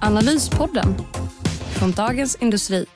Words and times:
Analyspodden 0.00 0.94
från 1.78 1.92
Dagens 1.92 2.36
Industri. 2.40 2.86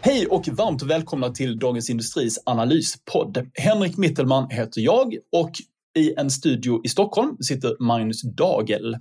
Hej 0.00 0.26
och 0.26 0.48
varmt 0.48 0.82
välkomna 0.82 1.30
till 1.30 1.58
Dagens 1.58 1.90
Industris 1.90 2.38
analyspodd. 2.46 3.46
Henrik 3.54 3.96
Mittelman 3.96 4.50
heter 4.50 4.80
jag 4.80 5.14
och 5.32 5.50
i 5.98 6.14
en 6.14 6.30
studio 6.30 6.80
i 6.84 6.88
Stockholm 6.88 7.36
sitter 7.40 7.76
Magnus 7.80 8.22
Dagel. 8.22 8.96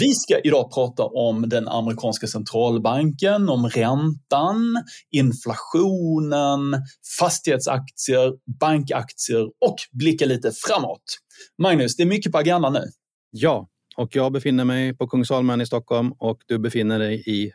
Vi 0.00 0.14
ska 0.14 0.40
idag 0.44 0.74
prata 0.74 1.04
om 1.04 1.48
den 1.48 1.68
amerikanska 1.68 2.26
centralbanken, 2.26 3.48
om 3.48 3.68
räntan, 3.68 4.82
inflationen, 5.10 6.82
fastighetsaktier, 7.18 8.32
bankaktier 8.60 9.44
och 9.44 9.76
blicka 9.92 10.26
lite 10.26 10.52
framåt. 10.52 11.18
Magnus, 11.62 11.96
det 11.96 12.02
är 12.02 12.06
mycket 12.06 12.32
på 12.32 12.38
agendan 12.38 12.72
nu. 12.72 12.84
Ja, 13.30 13.68
och 13.96 14.16
jag 14.16 14.32
befinner 14.32 14.64
mig 14.64 14.96
på 14.96 15.06
Kungsholmen 15.06 15.60
i 15.60 15.66
Stockholm 15.66 16.12
och 16.12 16.38
du 16.46 16.58
befinner 16.58 16.98
dig 16.98 17.22
i 17.26 17.52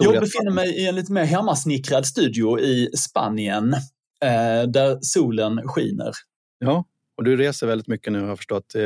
jag 0.00 0.20
befinner 0.20 0.50
mig 0.50 0.68
i 0.68 0.86
en 0.86 0.94
lite 0.94 1.12
mer 1.12 1.24
hemmasnickrad 1.24 2.06
studio 2.06 2.60
i 2.60 2.90
Spanien 2.96 3.74
eh, 4.22 4.62
där 4.68 4.98
solen 5.00 5.68
skiner. 5.68 6.12
Ja, 6.58 6.84
och 7.16 7.24
du 7.24 7.36
reser 7.36 7.66
väldigt 7.66 7.88
mycket 7.88 8.12
nu 8.12 8.20
har 8.20 8.28
jag 8.28 8.36
förstått. 8.36 8.74
Eh, 8.74 8.82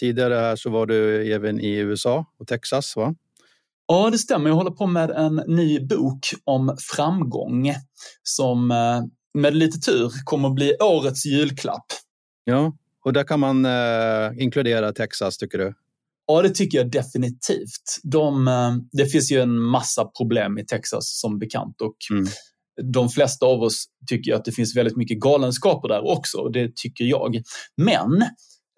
tidigare 0.00 0.34
här 0.34 0.56
så 0.56 0.70
var 0.70 0.86
du 0.86 1.32
även 1.32 1.60
i 1.60 1.76
USA 1.76 2.26
och 2.38 2.46
Texas, 2.46 2.96
va? 2.96 3.14
Ja, 3.86 4.10
det 4.10 4.18
stämmer. 4.18 4.50
Jag 4.50 4.56
håller 4.56 4.70
på 4.70 4.86
med 4.86 5.10
en 5.10 5.42
ny 5.46 5.80
bok 5.80 6.18
om 6.44 6.76
framgång 6.80 7.74
som 8.22 8.70
eh, 8.70 9.02
med 9.34 9.56
lite 9.56 9.78
tur 9.78 10.12
kommer 10.24 10.48
att 10.48 10.54
bli 10.54 10.76
årets 10.80 11.26
julklapp. 11.26 11.86
Ja, 12.44 12.76
och 13.04 13.12
där 13.12 13.24
kan 13.24 13.40
man 13.40 13.64
eh, 13.64 14.42
inkludera 14.42 14.92
Texas, 14.92 15.36
tycker 15.36 15.58
du? 15.58 15.74
Ja, 16.26 16.42
det 16.42 16.50
tycker 16.50 16.78
jag 16.78 16.90
definitivt. 16.90 18.00
De, 18.02 18.48
eh, 18.48 18.72
det 18.92 19.06
finns 19.06 19.32
ju 19.32 19.40
en 19.40 19.62
massa 19.62 20.04
problem 20.04 20.58
i 20.58 20.66
Texas 20.66 21.20
som 21.20 21.38
bekant 21.38 21.80
och 21.80 21.96
mm. 22.10 22.26
de 22.92 23.08
flesta 23.08 23.46
av 23.46 23.62
oss 23.62 23.84
tycker 24.06 24.34
att 24.34 24.44
det 24.44 24.52
finns 24.52 24.76
väldigt 24.76 24.96
mycket 24.96 25.20
galenskaper 25.20 25.88
där 25.88 26.06
också 26.10 26.38
och 26.38 26.52
det 26.52 26.76
tycker 26.76 27.04
jag. 27.04 27.42
Men 27.76 28.22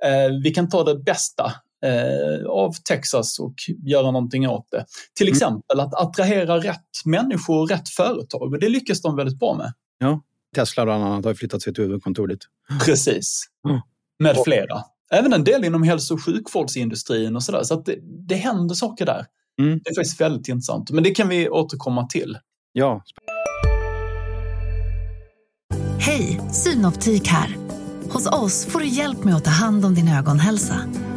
eh, 0.05 0.41
vi 0.43 0.51
kan 0.51 0.69
ta 0.69 0.85
det 0.85 0.99
bästa 0.99 1.53
eh, 1.85 2.47
av 2.49 2.73
Texas 2.89 3.39
och 3.39 3.55
göra 3.87 4.11
någonting 4.11 4.49
åt 4.49 4.71
det. 4.71 4.85
Till 5.17 5.27
mm. 5.27 5.37
exempel 5.37 5.81
att 5.81 5.95
attrahera 5.95 6.59
rätt 6.59 7.05
människor 7.05 7.63
och 7.63 7.71
rätt 7.71 7.89
företag 7.89 8.43
och 8.43 8.61
det 8.61 8.69
lyckas 8.69 9.03
de 9.03 9.17
väldigt 9.17 9.39
bra 9.39 9.55
med. 9.55 9.73
Ja, 9.99 10.23
Tesla 10.55 10.85
bland 10.85 11.05
annat 11.05 11.25
har 11.25 11.35
flyttat 11.35 11.63
sitt 11.63 11.79
huvudkontor 11.79 12.27
dit. 12.27 12.47
Precis, 12.85 13.45
mm. 13.69 13.81
med 14.19 14.45
flera. 14.45 14.83
Även 15.15 15.33
en 15.33 15.45
del 15.45 15.65
inom 15.65 15.83
hälso 15.83 16.15
och 16.15 16.25
sjukvårdsindustrin 16.25 17.37
och 17.37 17.43
sådär. 17.43 17.63
Så 17.63 17.75
att 17.75 17.85
det, 17.85 17.97
det 18.29 18.35
händer 18.35 18.75
saker 18.75 19.07
där. 19.07 19.27
Mm. 19.61 19.81
Det 19.85 19.91
är 19.91 19.95
faktiskt 19.95 20.21
väldigt 20.21 20.49
intressant. 20.49 20.91
Men 20.91 21.05
det 21.05 21.11
kan 21.11 21.29
vi 21.29 21.49
återkomma 21.49 22.07
till. 22.07 22.39
Ja. 22.73 23.03
Hej, 26.01 26.41
Synoptik 26.53 27.29
här. 27.29 27.57
Hos 28.11 28.27
oss 28.27 28.67
får 28.67 28.81
du 28.81 28.87
hjälp 28.87 29.25
med 29.25 29.35
att 29.35 29.45
ta 29.45 29.51
hand 29.51 29.85
om 29.85 29.95
din 29.95 30.09
ögonhälsa. 30.09 30.77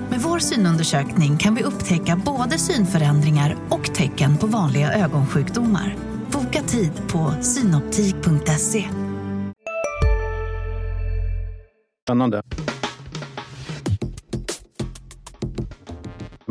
Med 0.09 0.19
vår 0.19 0.39
synundersökning 0.39 1.37
kan 1.37 1.55
vi 1.55 1.63
upptäcka 1.63 2.21
både 2.25 2.57
synförändringar 2.57 3.57
och 3.69 3.95
tecken 3.95 4.37
på 4.37 4.47
vanliga 4.47 4.93
ögonsjukdomar. 4.93 5.95
Boka 6.31 6.63
tid 6.63 6.91
på 7.07 7.33
synoptik.se. 7.41 8.85
Spännande. 12.05 12.41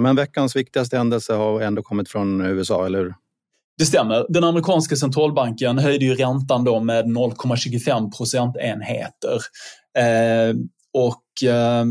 Men 0.00 0.16
veckans 0.16 0.56
viktigaste 0.56 0.96
händelse 0.96 1.34
har 1.34 1.60
ändå 1.60 1.82
kommit 1.82 2.08
från 2.08 2.40
USA, 2.40 2.86
eller 2.86 2.98
hur? 2.98 3.14
Det 3.78 3.86
stämmer. 3.86 4.26
Den 4.28 4.44
amerikanska 4.44 4.96
centralbanken 4.96 5.78
höjde 5.78 6.04
ju 6.04 6.14
räntan 6.14 6.64
då 6.64 6.80
med 6.80 7.04
0,25 7.04 8.16
procentenheter. 8.16 9.38
Eh, 9.98 10.54
och 10.92 11.48
eh, 11.48 11.84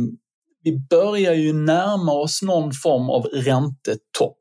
vi 0.64 0.80
börjar 0.90 1.34
ju 1.34 1.54
närma 1.54 2.12
oss 2.12 2.42
någon 2.42 2.72
form 2.74 3.10
av 3.10 3.24
räntetopp. 3.24 4.38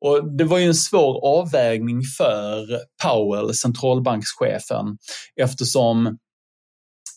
Och 0.00 0.36
det 0.36 0.44
var 0.44 0.58
ju 0.58 0.64
en 0.64 0.74
svår 0.74 1.26
avvägning 1.26 2.02
för 2.18 2.66
Powell, 3.04 3.54
centralbankschefen, 3.54 4.98
eftersom 5.40 6.18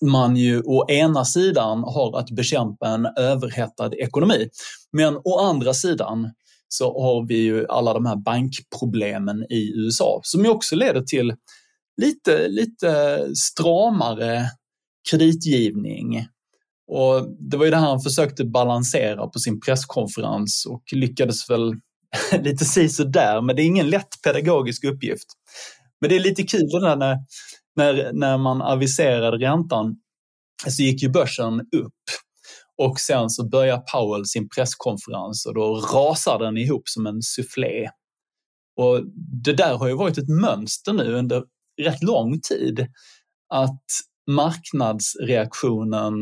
man 0.05 0.35
ju 0.35 0.61
å 0.61 0.89
ena 0.89 1.25
sidan 1.25 1.83
har 1.83 2.19
att 2.19 2.31
bekämpa 2.31 2.87
en 2.87 3.05
överhettad 3.05 3.93
ekonomi. 3.93 4.49
Men 4.91 5.17
å 5.23 5.39
andra 5.39 5.73
sidan 5.73 6.31
så 6.67 7.01
har 7.01 7.27
vi 7.27 7.37
ju 7.37 7.67
alla 7.67 7.93
de 7.93 8.05
här 8.05 8.15
bankproblemen 8.15 9.43
i 9.49 9.73
USA 9.75 10.19
som 10.23 10.45
ju 10.45 10.49
också 10.49 10.75
leder 10.75 11.01
till 11.01 11.33
lite, 12.01 12.47
lite 12.47 13.19
stramare 13.35 14.45
kreditgivning. 15.11 16.27
Och 16.87 17.27
det 17.39 17.57
var 17.57 17.65
ju 17.65 17.71
det 17.71 17.77
här 17.77 17.87
han 17.87 18.01
försökte 18.01 18.45
balansera 18.45 19.27
på 19.27 19.39
sin 19.39 19.59
presskonferens 19.59 20.65
och 20.65 20.83
lyckades 20.91 21.49
väl 21.49 21.73
lite 22.41 22.65
si 22.65 23.03
där, 23.03 23.41
men 23.41 23.55
det 23.55 23.61
är 23.61 23.65
ingen 23.65 23.89
lätt 23.89 24.21
pedagogisk 24.23 24.83
uppgift. 24.83 25.27
Men 26.01 26.09
det 26.09 26.15
är 26.15 26.19
lite 26.19 26.43
kul 26.43 26.69
när 26.81 27.17
när, 27.75 28.13
när 28.13 28.37
man 28.37 28.61
aviserade 28.61 29.37
räntan 29.37 29.95
så 30.67 30.83
gick 30.83 31.03
ju 31.03 31.09
börsen 31.09 31.59
upp 31.59 31.93
och 32.77 32.99
sen 32.99 33.29
så 33.29 33.49
börjar 33.49 33.77
Powell 33.77 34.25
sin 34.25 34.49
presskonferens 34.49 35.45
och 35.45 35.53
då 35.53 35.75
rasar 35.75 36.39
den 36.39 36.57
ihop 36.57 36.83
som 36.85 37.07
en 37.07 37.21
soufflé. 37.21 37.89
Och 38.77 39.01
det 39.43 39.53
där 39.53 39.77
har 39.77 39.87
ju 39.87 39.93
varit 39.93 40.17
ett 40.17 40.29
mönster 40.29 40.93
nu 40.93 41.13
under 41.13 41.43
rätt 41.81 42.03
lång 42.03 42.39
tid 42.39 42.87
att 43.53 43.83
marknadsreaktionen 44.31 46.13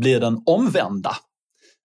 blir 0.00 0.20
den 0.20 0.42
omvända 0.46 1.16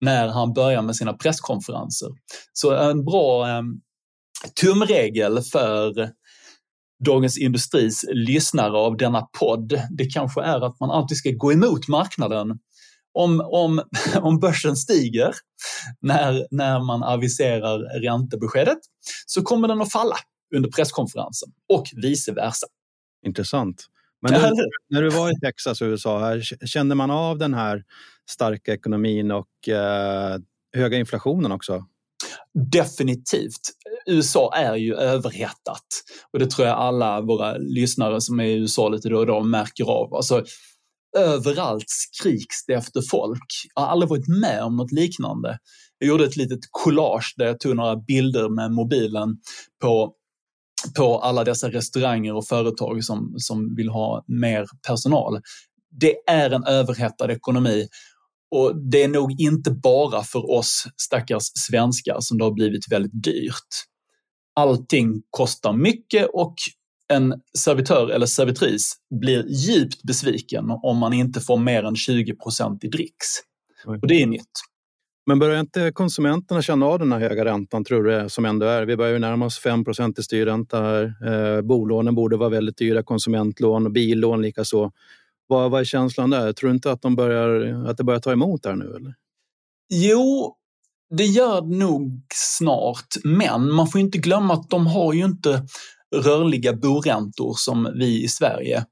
när 0.01 0.29
han 0.29 0.53
börjar 0.53 0.83
med 0.83 0.97
sina 0.97 1.13
presskonferenser. 1.13 2.09
Så 2.53 2.77
en 2.77 3.05
bra 3.05 3.49
eh, 3.49 3.63
tumregel 4.61 5.43
för 5.43 6.11
Dagens 7.05 7.39
Industris 7.39 8.05
lyssnare 8.09 8.77
av 8.77 8.97
denna 8.97 9.23
podd, 9.39 9.81
det 9.91 10.05
kanske 10.05 10.43
är 10.43 10.67
att 10.67 10.81
man 10.81 10.91
alltid 10.91 11.17
ska 11.17 11.31
gå 11.31 11.53
emot 11.53 11.89
marknaden. 11.89 12.59
Om, 13.13 13.41
om, 13.41 13.83
om 14.23 14.41
börsen 14.41 14.77
stiger 14.77 15.35
när, 16.01 16.47
när 16.51 16.81
man 16.81 17.03
aviserar 17.03 18.01
räntebeskedet 18.01 18.79
så 19.27 19.43
kommer 19.43 19.69
den 19.69 19.81
att 19.81 19.93
falla 19.93 20.17
under 20.57 20.71
presskonferensen 20.71 21.49
och 21.69 21.87
vice 22.03 22.33
versa. 22.33 22.67
Intressant. 23.27 23.87
Men 24.23 24.33
när, 24.33 24.53
när 24.91 25.03
du 25.03 25.09
var 25.09 25.31
i 25.31 25.41
Texas 25.41 25.81
och 25.81 25.87
USA, 25.87 26.41
kände 26.67 26.95
man 26.95 27.11
av 27.11 27.39
den 27.39 27.55
här 27.55 27.85
starka 28.31 28.73
ekonomin 28.73 29.31
och 29.31 29.69
eh, 29.69 30.39
höga 30.77 30.99
inflationen 30.99 31.53
också? 31.53 31.85
Definitivt. 32.73 33.61
USA 34.07 34.53
är 34.55 34.77
ju 34.77 34.95
överhettat 34.95 35.87
och 36.33 36.39
det 36.39 36.51
tror 36.51 36.69
jag 36.69 36.79
alla 36.79 37.21
våra 37.21 37.57
lyssnare 37.57 38.21
som 38.21 38.41
är 38.41 38.45
i 38.45 38.53
USA 38.53 38.89
lite 38.89 39.09
då 39.09 39.19
och 39.19 39.27
då 39.27 39.43
märker 39.43 39.85
av. 39.85 40.15
Alltså, 40.15 40.45
överallt 41.17 41.85
skriks 41.89 42.67
det 42.67 42.75
efter 42.75 43.03
folk. 43.11 43.47
Jag 43.75 43.83
har 43.83 43.89
aldrig 43.89 44.09
varit 44.09 44.29
med 44.29 44.63
om 44.63 44.77
något 44.77 44.93
liknande. 44.93 45.59
Jag 45.99 46.09
gjorde 46.09 46.25
ett 46.25 46.37
litet 46.37 46.61
collage 46.71 47.35
där 47.37 47.47
jag 47.47 47.61
tog 47.61 47.77
några 47.77 47.97
bilder 47.97 48.49
med 48.49 48.73
mobilen 48.73 49.37
på, 49.83 50.13
på 50.97 51.19
alla 51.19 51.45
dessa 51.45 51.71
restauranger 51.71 52.35
och 52.35 52.47
företag 52.47 53.05
som, 53.05 53.35
som 53.37 53.75
vill 53.77 53.89
ha 53.89 54.25
mer 54.27 54.67
personal. 54.87 55.41
Det 56.01 56.15
är 56.27 56.51
en 56.51 56.65
överhettad 56.65 57.33
ekonomi 57.33 57.89
och 58.51 58.91
det 58.91 59.03
är 59.03 59.09
nog 59.09 59.41
inte 59.41 59.71
bara 59.71 60.23
för 60.23 60.51
oss 60.51 60.85
stackars 60.97 61.45
svenskar 61.55 62.17
som 62.21 62.39
det 62.39 62.45
har 62.45 62.53
blivit 62.53 62.93
väldigt 62.93 63.23
dyrt. 63.25 63.69
Allting 64.55 65.23
kostar 65.31 65.73
mycket 65.73 66.29
och 66.33 66.55
en 67.09 67.35
servitör 67.59 68.09
eller 68.11 68.27
servitris 68.27 68.97
blir 69.21 69.47
djupt 69.49 70.03
besviken 70.03 70.65
om 70.83 70.99
man 70.99 71.13
inte 71.13 71.41
får 71.41 71.57
mer 71.57 71.83
än 71.83 71.97
20 71.97 72.35
procent 72.35 72.85
i 72.85 72.89
dricks. 72.89 73.27
Och 73.87 74.09
det 74.09 74.23
är 74.23 74.27
nytt. 74.27 74.51
Men 75.27 75.39
börjar 75.39 75.61
inte 75.61 75.93
konsumenterna 75.93 76.63
känna 76.63 76.87
av 76.87 76.99
den 76.99 77.13
här 77.13 77.21
höga 77.21 77.45
räntan, 77.45 77.85
tror 77.85 78.03
du, 78.03 78.29
som 78.29 78.45
ändå 78.45 78.67
är? 78.67 78.83
Vi 78.83 78.97
börjar 78.97 79.13
ju 79.13 79.19
närma 79.19 79.47
oss 79.47 79.59
5 79.59 79.85
i 80.19 80.23
styrränta 80.23 80.83
här. 80.83 81.15
Eh, 81.27 81.63
bolånen 81.63 82.15
borde 82.15 82.37
vara 82.37 82.49
väldigt 82.49 82.77
dyra, 82.77 83.03
konsumentlån 83.03 83.87
och 83.87 83.93
billån 83.93 84.43
likaså. 84.43 84.93
Vad, 85.47 85.71
vad 85.71 85.81
är 85.81 85.85
känslan 85.85 86.31
där? 86.31 86.53
Tror 86.53 86.71
du 86.71 86.75
inte 86.75 86.93
att, 86.93 87.03
de 87.03 87.17
börjar, 87.17 87.85
att 87.89 87.97
det 87.97 88.05
börjar 88.05 88.21
ta 88.21 88.33
emot 88.33 88.67
här 88.67 88.77
nu? 88.77 88.97
Eller? 88.97 89.15
Jo, 89.93 90.57
det 91.17 91.25
gör 91.25 91.61
det 91.61 91.77
nog 91.77 92.23
snart, 92.35 93.07
men 93.25 93.73
man 93.73 93.89
får 93.89 94.01
inte 94.01 94.19
glömma 94.19 94.55
att 94.55 94.71
de 94.71 94.87
har 94.87 95.13
ju 95.13 95.25
inte 95.25 95.67
rörliga 96.17 96.73
boräntor 96.73 97.55
som 97.57 97.95
vi 97.99 98.25
i 98.25 98.29
Sverige. 98.29 98.85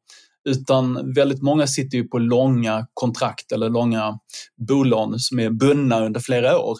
Utan 0.48 1.14
väldigt 1.14 1.42
många 1.42 1.66
sitter 1.66 1.98
ju 1.98 2.08
på 2.08 2.18
långa 2.18 2.86
kontrakt 2.94 3.52
eller 3.52 3.70
långa 3.70 4.18
bolån 4.68 5.18
som 5.18 5.38
är 5.38 5.50
bundna 5.50 6.04
under 6.06 6.20
flera 6.20 6.58
år. 6.58 6.76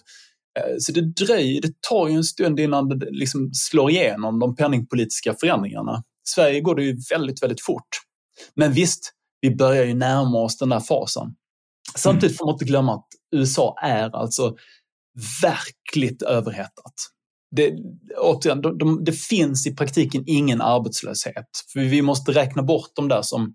Eh, 0.59 0.75
så 0.79 0.93
det 0.93 1.15
dröjer, 1.15 1.63
det 1.63 1.73
tar 1.89 2.09
ju 2.09 2.15
en 2.15 2.25
stund 2.25 2.61
innan 2.61 2.89
det 2.89 3.11
liksom 3.11 3.51
slår 3.53 3.91
igenom 3.91 4.39
de 4.39 4.57
penningpolitiska 4.57 5.35
förändringarna. 5.41 5.99
I 5.99 6.29
Sverige 6.29 6.61
går 6.61 6.75
det 6.75 6.85
ju 6.85 6.97
väldigt, 7.11 7.43
väldigt 7.43 7.65
fort. 7.65 7.89
Men 8.57 8.73
visst, 8.73 9.13
vi 9.41 9.57
börjar 9.57 9.85
ju 9.85 9.95
närma 9.95 10.39
oss 10.39 10.59
den 10.59 10.69
där 10.69 10.81
fasen. 10.81 11.35
Samtidigt 11.97 12.39
får 12.39 12.47
man 12.47 12.55
inte 12.55 12.65
glömma 12.65 12.95
att 12.95 13.07
USA 13.37 13.75
är 13.83 14.17
alltså 14.17 14.57
verkligt 15.43 16.23
överhettat. 16.23 16.95
Det, 17.57 17.75
återigen, 18.19 18.61
de, 18.61 18.79
de, 18.79 19.05
det 19.05 19.13
finns 19.13 19.67
i 19.67 19.75
praktiken 19.75 20.25
ingen 20.27 20.61
arbetslöshet. 20.61 21.47
För 21.73 21.81
vi 21.81 22.03
måste 22.03 22.33
räkna 22.33 22.63
bort 22.63 22.91
de 22.95 23.09
där 23.09 23.23
som... 23.23 23.55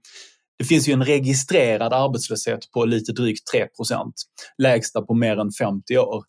Det 0.60 0.66
finns 0.66 0.88
ju 0.90 0.94
en 0.94 1.06
registrerad 1.06 1.94
arbetslöshet 1.94 2.72
på 2.74 2.86
lite 2.86 3.12
drygt 3.12 3.54
3% 3.54 4.12
lägsta 4.58 5.02
på 5.02 5.14
mer 5.14 5.38
än 5.38 5.52
50 5.52 5.98
år. 5.98 6.24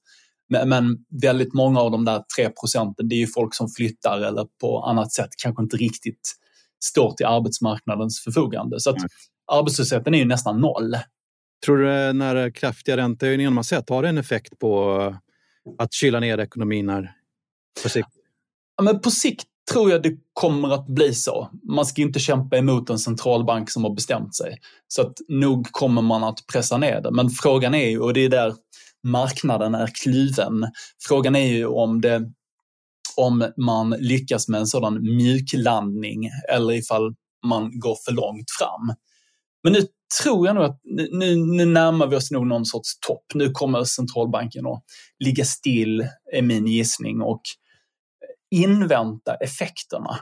Men, 0.48 0.68
men, 0.68 0.96
väldigt 1.22 1.54
många 1.54 1.80
av 1.80 1.90
de 1.90 2.04
där 2.04 2.22
3 2.36 2.50
procenten, 2.50 3.08
det 3.08 3.14
är 3.14 3.18
ju 3.18 3.26
folk 3.26 3.54
som 3.54 3.68
flyttar 3.76 4.20
eller 4.20 4.46
på 4.60 4.82
annat 4.82 5.12
sätt 5.12 5.28
kanske 5.42 5.62
inte 5.62 5.76
riktigt 5.76 6.34
står 6.84 7.12
till 7.12 7.26
arbetsmarknadens 7.26 8.20
förfogande. 8.24 8.80
Så 8.80 8.90
att 8.90 8.98
mm. 8.98 9.08
arbetslösheten 9.52 10.14
är 10.14 10.18
ju 10.18 10.24
nästan 10.24 10.60
noll. 10.60 10.96
Tror 11.64 11.76
du 11.78 11.84
den 11.84 12.20
här 12.20 12.50
kraftiga 12.50 12.96
räntehöjningen 12.96 13.52
man 13.52 13.64
sett, 13.64 13.88
har 13.88 14.02
det 14.02 14.08
en 14.08 14.18
effekt 14.18 14.58
på 14.58 14.94
att 15.78 15.92
kyla 15.92 16.20
ner 16.20 16.38
ekonomin 16.38 16.88
här 16.88 17.12
på 17.82 17.88
sikt? 17.88 18.08
Ja, 18.76 18.82
men 18.84 19.00
på 19.00 19.10
sikt 19.10 19.44
tror 19.72 19.90
jag 19.90 20.02
det 20.02 20.16
kommer 20.32 20.74
att 20.74 20.86
bli 20.86 21.14
så. 21.14 21.50
Man 21.62 21.86
ska 21.86 22.02
inte 22.02 22.18
kämpa 22.18 22.56
emot 22.56 22.90
en 22.90 22.98
centralbank 22.98 23.70
som 23.70 23.84
har 23.84 23.94
bestämt 23.94 24.36
sig. 24.36 24.58
Så 24.88 25.02
att 25.02 25.12
nog 25.28 25.72
kommer 25.72 26.02
man 26.02 26.24
att 26.24 26.38
pressa 26.52 26.76
ner 26.76 27.00
det. 27.00 27.10
Men 27.10 27.30
frågan 27.30 27.74
är 27.74 27.88
ju, 27.88 28.00
och 28.00 28.14
det 28.14 28.24
är 28.24 28.28
där 28.28 28.54
marknaden 29.06 29.74
är 29.74 29.90
kluven. 30.02 30.66
Frågan 31.08 31.36
är 31.36 31.46
ju 31.46 31.66
om, 31.66 32.00
det, 32.00 32.32
om 33.16 33.52
man 33.56 33.90
lyckas 33.90 34.48
med 34.48 34.60
en 34.60 34.66
sådan 34.66 35.02
mjuklandning 35.02 36.30
eller 36.52 36.74
ifall 36.74 37.14
man 37.46 37.80
går 37.80 37.96
för 38.04 38.12
långt 38.12 38.50
fram. 38.58 38.96
Men 39.62 39.72
nu 39.72 39.80
tror 40.22 40.46
jag 40.46 40.56
nog 40.56 40.64
att 40.64 40.80
nu, 40.84 41.36
nu 41.36 41.64
närmar 41.64 42.06
vi 42.06 42.16
oss 42.16 42.30
nog 42.30 42.46
någon 42.46 42.64
sorts 42.64 43.00
topp. 43.00 43.24
Nu 43.34 43.50
kommer 43.50 43.84
centralbanken 43.84 44.66
att 44.66 44.84
ligga 45.24 45.44
still, 45.44 46.08
är 46.32 46.42
min 46.42 46.66
gissning, 46.66 47.22
och 47.22 47.42
invänta 48.50 49.34
effekterna. 49.34 50.18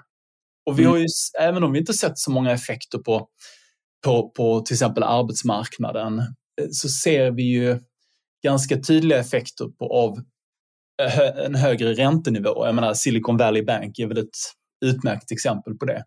Och 0.67 0.79
vi 0.79 0.85
har 0.85 0.97
ju, 0.97 1.07
mm. 1.39 1.49
även 1.49 1.65
om 1.65 1.73
vi 1.73 1.79
inte 1.79 1.95
sett 1.95 2.19
så 2.19 2.31
många 2.31 2.53
effekter 2.53 2.99
på, 2.99 3.29
på, 4.05 4.31
på 4.31 4.61
till 4.61 4.75
exempel 4.75 5.03
arbetsmarknaden, 5.03 6.19
eh, 6.19 6.69
så 6.71 6.89
ser 6.89 7.31
vi 7.31 7.43
ju 7.43 7.79
ganska 8.45 8.81
tydliga 8.81 9.19
effekter 9.19 9.69
på, 9.79 9.93
av 9.93 10.19
en 11.45 11.55
högre 11.55 11.95
räntenivå. 11.95 12.67
Jag 12.67 12.75
menar 12.75 12.95
Silicon 12.95 13.37
Valley 13.37 13.63
Bank 13.63 13.99
är 13.99 14.07
väl 14.07 14.19
ett 14.19 14.37
utmärkt 14.85 15.33
exempel 15.33 15.75
på 15.75 15.85
det. 15.85 16.05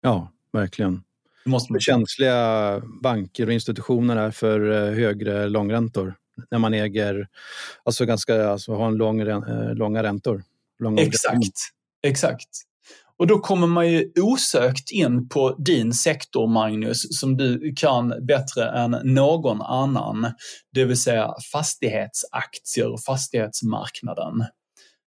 Ja, 0.00 0.32
verkligen. 0.52 1.02
Måste 1.44 1.72
man... 1.72 1.80
Känsliga 1.80 2.82
banker 3.02 3.46
och 3.46 3.52
institutioner 3.52 4.16
är 4.16 4.30
för 4.30 4.70
eh, 4.70 4.94
högre 4.94 5.48
långräntor 5.48 6.14
när 6.50 6.58
man 6.58 6.74
äger, 6.74 7.28
alltså 7.84 8.04
ganska, 8.04 8.48
alltså 8.48 8.74
har 8.74 8.86
en 8.86 8.96
lång, 8.96 9.20
eh, 9.20 9.74
långa 9.74 10.02
räntor. 10.02 10.42
Långa 10.78 11.02
exakt, 11.02 11.58
exakt. 12.02 12.48
Och 13.20 13.26
då 13.26 13.38
kommer 13.38 13.66
man 13.66 13.90
ju 13.90 14.12
osökt 14.20 14.90
in 14.90 15.28
på 15.28 15.54
din 15.58 15.92
sektor, 15.92 16.46
Magnus, 16.46 17.18
som 17.20 17.36
du 17.36 17.72
kan 17.76 18.26
bättre 18.26 18.70
än 18.70 18.90
någon 19.04 19.62
annan. 19.62 20.32
Det 20.72 20.84
vill 20.84 21.00
säga 21.00 21.34
fastighetsaktier 21.52 22.92
och 22.92 23.00
fastighetsmarknaden. 23.00 24.44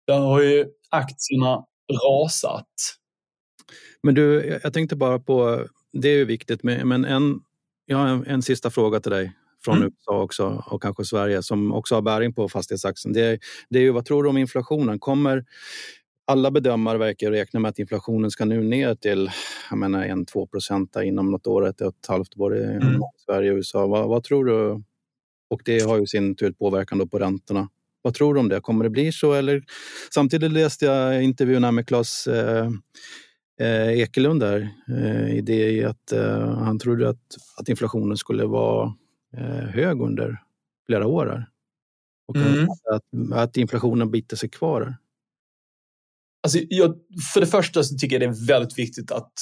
Där 0.07 0.19
har 0.19 0.41
ju 0.41 0.65
aktierna 0.89 1.65
rasat. 2.05 2.67
Men 4.03 4.15
du, 4.15 4.59
jag 4.63 4.73
tänkte 4.73 4.95
bara 4.95 5.19
på, 5.19 5.65
det 5.93 6.09
är 6.09 6.17
ju 6.17 6.25
viktigt, 6.25 6.63
men 6.63 7.05
en, 7.05 7.39
jag 7.85 7.97
har 7.97 8.07
en, 8.07 8.25
en 8.27 8.41
sista 8.41 8.69
fråga 8.69 8.99
till 8.99 9.11
dig 9.11 9.31
från 9.65 9.77
mm. 9.77 9.87
USA 9.87 10.21
också 10.23 10.63
och 10.67 10.81
kanske 10.81 11.05
Sverige 11.05 11.43
som 11.43 11.73
också 11.73 11.95
har 11.95 12.01
bäring 12.01 12.33
på 12.33 12.49
fastighetsaktien. 12.49 13.13
Det, 13.13 13.39
det 13.69 13.79
är 13.79 13.83
ju, 13.83 13.91
vad 13.91 14.05
tror 14.05 14.23
du 14.23 14.29
om 14.29 14.37
inflationen? 14.37 14.99
Kommer 14.99 15.45
alla 16.31 16.51
bedömare 16.51 16.97
verkar 16.97 17.31
räkna 17.31 17.59
med 17.59 17.69
att 17.69 17.79
inflationen 17.79 18.31
ska 18.31 18.45
nu 18.45 18.63
ner 18.63 18.95
till 18.95 19.31
1-2 19.71 20.47
procent 20.47 20.95
inom 21.03 21.31
något 21.31 21.47
år, 21.47 21.67
ett 21.67 21.81
och 21.81 21.87
ett 21.87 22.07
halvt 22.07 22.37
år 22.37 22.57
i 22.57 22.63
mm. 22.63 23.01
Sverige 23.25 23.51
och 23.51 23.57
USA. 23.57 23.87
Vad, 23.87 24.07
vad, 24.07 24.23
tror 24.23 24.45
du? 24.45 24.83
Och 25.49 25.61
det 25.65 25.79
har 25.79 25.99
ju 25.99 26.07
sin 26.07 26.35
tur 26.35 26.51
påverkan 26.51 27.09
på 27.09 27.19
räntorna. 27.19 27.69
Vad 28.01 28.13
tror 28.13 28.33
du 28.33 28.39
om 28.39 28.49
det? 28.49 28.61
Kommer 28.61 28.83
det 28.83 28.89
bli 28.89 29.11
så? 29.11 29.33
Eller, 29.33 29.63
samtidigt 30.13 30.51
läste 30.51 30.85
jag 30.85 31.23
intervjun 31.23 31.75
med 31.75 31.87
Claes 31.87 32.27
eh, 32.27 32.69
eh, 33.61 33.89
Ekelund 33.89 34.39
där, 34.39 34.69
eh, 34.87 35.35
i 35.35 35.41
det 35.41 35.83
att 35.83 36.11
eh, 36.11 36.49
han 36.49 36.79
trodde 36.79 37.09
att, 37.09 37.37
att 37.57 37.69
inflationen 37.69 38.17
skulle 38.17 38.45
vara 38.45 38.93
eh, 39.37 39.65
hög 39.69 40.01
under 40.01 40.43
flera 40.85 41.07
år. 41.07 41.25
Här. 41.25 41.49
Och 42.27 42.35
mm. 42.35 42.67
att, 42.69 43.33
att 43.33 43.57
inflationen 43.57 44.11
biter 44.11 44.35
sig 44.35 44.49
kvar. 44.49 44.81
Här. 44.81 44.97
Alltså 46.43 46.59
jag, 46.69 46.95
för 47.33 47.39
det 47.39 47.47
första 47.47 47.83
så 47.83 47.97
tycker 47.97 48.19
jag 48.19 48.31
det 48.31 48.41
är 48.41 48.47
väldigt 48.47 48.79
viktigt 48.79 49.11
att 49.11 49.33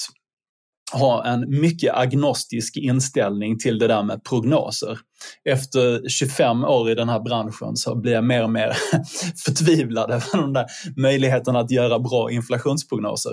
ha 0.92 1.24
en 1.24 1.60
mycket 1.60 1.94
agnostisk 1.94 2.76
inställning 2.76 3.58
till 3.58 3.78
det 3.78 3.86
där 3.86 4.02
med 4.02 4.24
prognoser. 4.24 4.98
Efter 5.44 6.08
25 6.08 6.64
år 6.64 6.90
i 6.90 6.94
den 6.94 7.08
här 7.08 7.20
branschen 7.20 7.76
så 7.76 7.96
blir 7.96 8.12
jag 8.12 8.24
mer 8.24 8.42
och 8.42 8.50
mer 8.50 8.76
förtvivlad 9.44 10.10
över 10.10 10.36
de 10.36 10.52
där 10.52 10.66
möjligheterna 10.96 11.60
att 11.60 11.70
göra 11.70 11.98
bra 11.98 12.30
inflationsprognoser. 12.30 13.32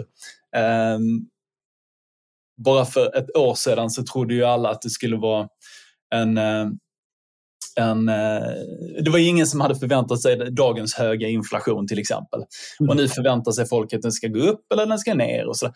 Um, 0.96 1.28
bara 2.66 2.86
för 2.86 3.18
ett 3.18 3.38
år 3.38 3.56
sedan 3.56 3.90
så 3.90 4.04
trodde 4.04 4.34
ju 4.34 4.44
alla 4.44 4.70
att 4.70 4.82
det 4.82 4.90
skulle 4.90 5.18
vara 5.18 5.48
en, 6.16 6.38
uh, 6.38 6.68
en, 7.80 8.10
eh, 8.10 8.42
det 9.04 9.10
var 9.10 9.20
ingen 9.20 9.48
som 9.48 9.62
hade 9.62 9.76
förväntat 9.76 10.22
sig 10.22 10.52
dagens 10.52 10.94
höga 10.94 11.28
inflation 11.28 11.88
till 11.88 12.00
exempel. 12.00 12.40
Och 12.90 12.96
nu 12.96 13.08
förväntar 13.08 13.52
sig 13.52 13.68
folk 13.68 13.94
att 13.94 14.02
den 14.02 14.12
ska 14.12 14.28
gå 14.28 14.40
upp 14.40 14.72
eller 14.74 14.86
den 14.86 15.00
ska 15.00 15.14
ner. 15.14 15.48
Och 15.48 15.58
så. 15.58 15.72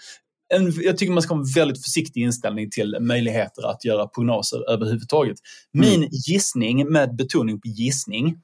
En, 0.54 0.74
jag 0.82 0.98
tycker 0.98 1.14
man 1.14 1.24
ska 1.24 1.34
ha 1.34 1.42
en 1.42 1.54
väldigt 1.56 1.84
försiktig 1.84 2.22
inställning 2.22 2.70
till 2.70 2.98
möjligheter 3.00 3.70
att 3.72 3.86
göra 3.86 4.08
prognoser 4.08 4.70
överhuvudtaget. 4.70 5.38
Min 5.72 5.96
mm. 5.96 6.10
gissning, 6.12 6.92
med 6.92 7.16
betoning 7.16 7.62
på 7.62 7.68
gissning, 7.68 8.38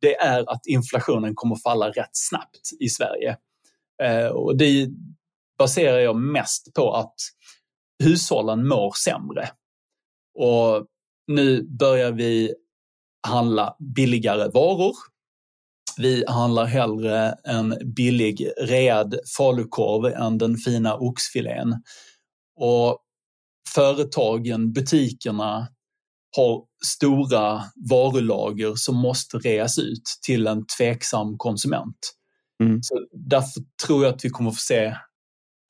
det 0.00 0.16
är 0.16 0.50
att 0.50 0.66
inflationen 0.66 1.34
kommer 1.34 1.56
falla 1.56 1.90
rätt 1.90 2.10
snabbt 2.12 2.70
i 2.80 2.88
Sverige. 2.88 3.36
Eh, 4.02 4.26
och 4.26 4.56
det 4.56 4.88
baserar 5.58 5.98
jag 5.98 6.16
mest 6.16 6.74
på 6.74 6.92
att 6.92 7.14
hushållen 8.04 8.68
mår 8.68 8.92
sämre. 9.04 9.48
Och 10.38 10.86
nu 11.26 11.62
börjar 11.62 12.12
vi 12.12 12.54
handla 13.28 13.76
billigare 13.78 14.48
varor. 14.48 14.94
Vi 15.98 16.24
handlar 16.28 16.64
hellre 16.64 17.34
en 17.44 17.94
billig 17.96 18.48
read 18.60 19.18
falukorv 19.36 20.14
än 20.14 20.38
den 20.38 20.56
fina 20.56 20.96
oxfilén. 20.96 21.82
Och 22.60 22.98
företagen, 23.74 24.72
butikerna 24.72 25.68
har 26.36 26.62
stora 26.86 27.62
varulager 27.90 28.72
som 28.74 28.96
måste 28.96 29.38
reas 29.38 29.78
ut 29.78 30.02
till 30.22 30.46
en 30.46 30.66
tveksam 30.66 31.38
konsument. 31.38 31.96
Mm. 32.62 32.82
Så 32.82 33.06
därför 33.12 33.62
tror 33.86 34.04
jag 34.04 34.14
att 34.14 34.24
vi 34.24 34.30
kommer 34.30 34.50
att 34.50 34.56
få 34.56 34.60
se 34.60 34.96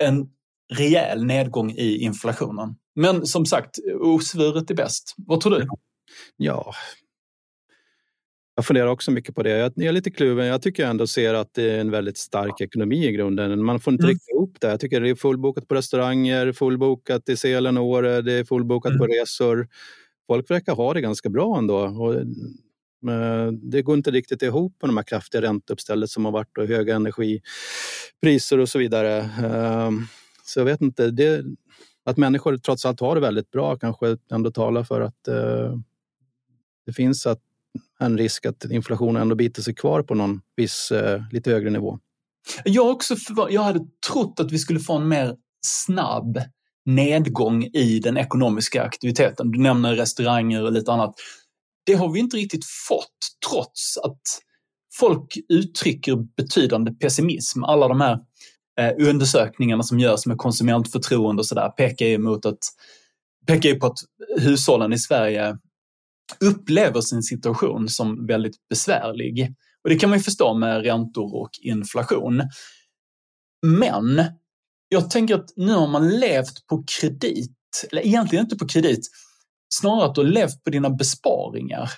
en 0.05 0.27
rejäl 0.75 1.25
nedgång 1.25 1.71
i 1.71 1.99
inflationen. 1.99 2.77
Men 2.95 3.27
som 3.27 3.47
sagt, 3.47 3.77
osvuret 4.01 4.71
är 4.71 4.75
bäst. 4.75 5.15
Vad 5.17 5.41
tror 5.41 5.53
du? 5.53 5.69
Ja, 6.37 6.73
jag 8.57 8.67
funderar 8.67 8.87
också 8.87 9.11
mycket 9.11 9.35
på 9.35 9.43
det. 9.43 9.73
Jag 9.75 9.85
är 9.85 9.93
lite 9.93 10.11
kluven. 10.11 10.47
Jag 10.47 10.63
tycker 10.63 10.87
ändå 10.87 11.07
ser 11.07 11.35
att 11.35 11.55
det 11.55 11.71
är 11.71 11.81
en 11.81 11.91
väldigt 11.91 12.19
stark 12.19 12.61
ekonomi 12.61 13.07
i 13.07 13.13
grunden. 13.13 13.65
Man 13.65 13.81
får 13.81 13.93
inte 13.93 14.05
mm. 14.05 14.13
riktigt 14.13 14.35
ihop 14.35 14.57
det. 14.61 14.67
Jag 14.67 14.81
tycker 14.81 15.01
det 15.01 15.11
är 15.11 15.15
fullbokat 15.15 15.69
på 15.69 15.75
restauranger, 15.75 16.53
fullbokat 16.53 17.29
i 17.29 17.37
Sälen 17.37 17.77
och 17.77 17.85
Åre, 17.85 18.23
det 18.23 18.33
är 18.33 18.45
fullbokat 18.45 18.91
mm. 18.91 18.99
på 18.99 19.07
resor. 19.07 19.69
Folk 20.27 20.51
verkar 20.51 20.75
ha 20.75 20.95
det 20.95 21.01
ganska 21.01 21.29
bra 21.29 21.59
ändå. 21.59 21.77
Och 21.77 22.15
det 23.53 23.83
går 23.83 23.97
inte 23.97 24.11
riktigt 24.11 24.43
ihop 24.43 24.77
med 24.83 24.89
de 24.89 24.97
här 24.97 25.05
kraftiga 25.05 25.43
ränteuppstället 25.43 26.11
som 26.11 26.25
har 26.25 26.33
varit 26.33 26.59
och 26.59 26.67
höga 26.67 26.95
energipriser 26.97 28.59
och 28.59 28.69
så 28.69 28.79
vidare. 28.79 29.21
Ehm, 29.23 30.03
så 30.45 30.61
jag 30.61 30.65
vet 30.65 30.81
inte. 30.81 31.11
Det, 31.11 31.45
att 32.05 32.17
människor 32.17 32.57
trots 32.57 32.87
allt 32.87 33.01
har 33.01 33.15
det 33.15 33.21
väldigt 33.21 33.51
bra 33.51 33.77
kanske 33.77 34.17
ändå 34.31 34.51
talar 34.51 34.85
för 34.85 35.01
att 35.01 35.29
eh, 35.29 35.77
det 36.87 36.93
finns 36.93 37.27
att 37.27 37.41
en 38.01 38.19
risk 38.19 38.47
att 38.47 38.65
inflationen 38.65 39.23
ändå 39.23 39.35
biter 39.35 39.63
sig 39.63 39.75
kvar 39.75 40.03
på 40.03 40.15
någon 40.15 40.41
viss 40.57 40.91
eh, 40.91 41.23
lite 41.33 41.51
högre 41.51 41.71
nivå. 41.71 41.99
Jag, 42.65 42.91
också 42.91 43.17
jag 43.51 43.63
hade 43.63 43.81
trott 44.13 44.41
att 44.41 44.53
vi 44.53 44.59
skulle 44.59 44.81
få 44.81 44.97
en 44.97 45.09
mer 45.09 45.35
snabb 45.67 46.39
nedgång 46.87 47.65
i 47.65 47.99
den 47.99 48.17
ekonomiska 48.17 48.83
aktiviteten. 48.83 49.51
Du 49.51 49.59
nämner 49.59 49.95
restauranger 49.95 50.65
och 50.65 50.73
lite 50.73 50.93
annat. 50.93 51.15
Det 51.87 51.95
har 51.95 52.13
vi 52.13 52.21
inte 52.21 52.37
riktigt 52.37 52.65
fått 52.89 53.19
trots 53.51 53.99
att 53.99 54.21
folk 54.99 55.39
uttrycker 55.49 56.17
betydande 56.37 56.91
pessimism. 56.93 57.65
Alla 57.65 57.89
de 57.89 58.01
här 58.01 58.19
eh, 58.81 59.09
undersökningarna 59.09 59.83
som 59.83 59.99
görs 59.99 60.27
med 60.27 60.39
konsumentförtroende 60.39 61.41
och 61.41 61.47
sådär 61.47 61.69
pekar 61.69 62.07
ju 62.07 62.19
mot 62.19 62.47
att 62.47 62.59
pekar 63.47 63.69
ju 63.69 63.75
på 63.75 63.87
att 63.87 63.99
hushållen 64.39 64.93
i 64.93 64.99
Sverige 64.99 65.57
upplever 66.41 67.01
sin 67.01 67.23
situation 67.23 67.89
som 67.89 68.27
väldigt 68.27 68.69
besvärlig. 68.69 69.55
Och 69.85 69.91
det 69.91 69.97
kan 69.97 70.11
man 70.11 70.19
ju 70.19 70.23
förstå 70.23 70.55
med 70.55 70.83
räntor 70.83 71.35
och 71.35 71.51
inflation. 71.63 72.43
Men 73.67 74.23
jag 74.89 75.11
tänker 75.11 75.35
att 75.35 75.53
nu 75.57 75.73
har 75.73 75.87
man 75.87 76.09
levt 76.09 76.67
på 76.67 76.85
kredit, 77.01 77.53
eller 77.91 78.07
egentligen 78.07 78.45
inte 78.45 78.57
på 78.57 78.69
kredit, 78.69 79.09
snarare 79.75 80.07
att 80.07 80.15
du 80.15 80.21
har 80.21 80.29
levt 80.29 80.65
på 80.65 80.71
dina 80.71 80.91
besparingar. 80.91 81.91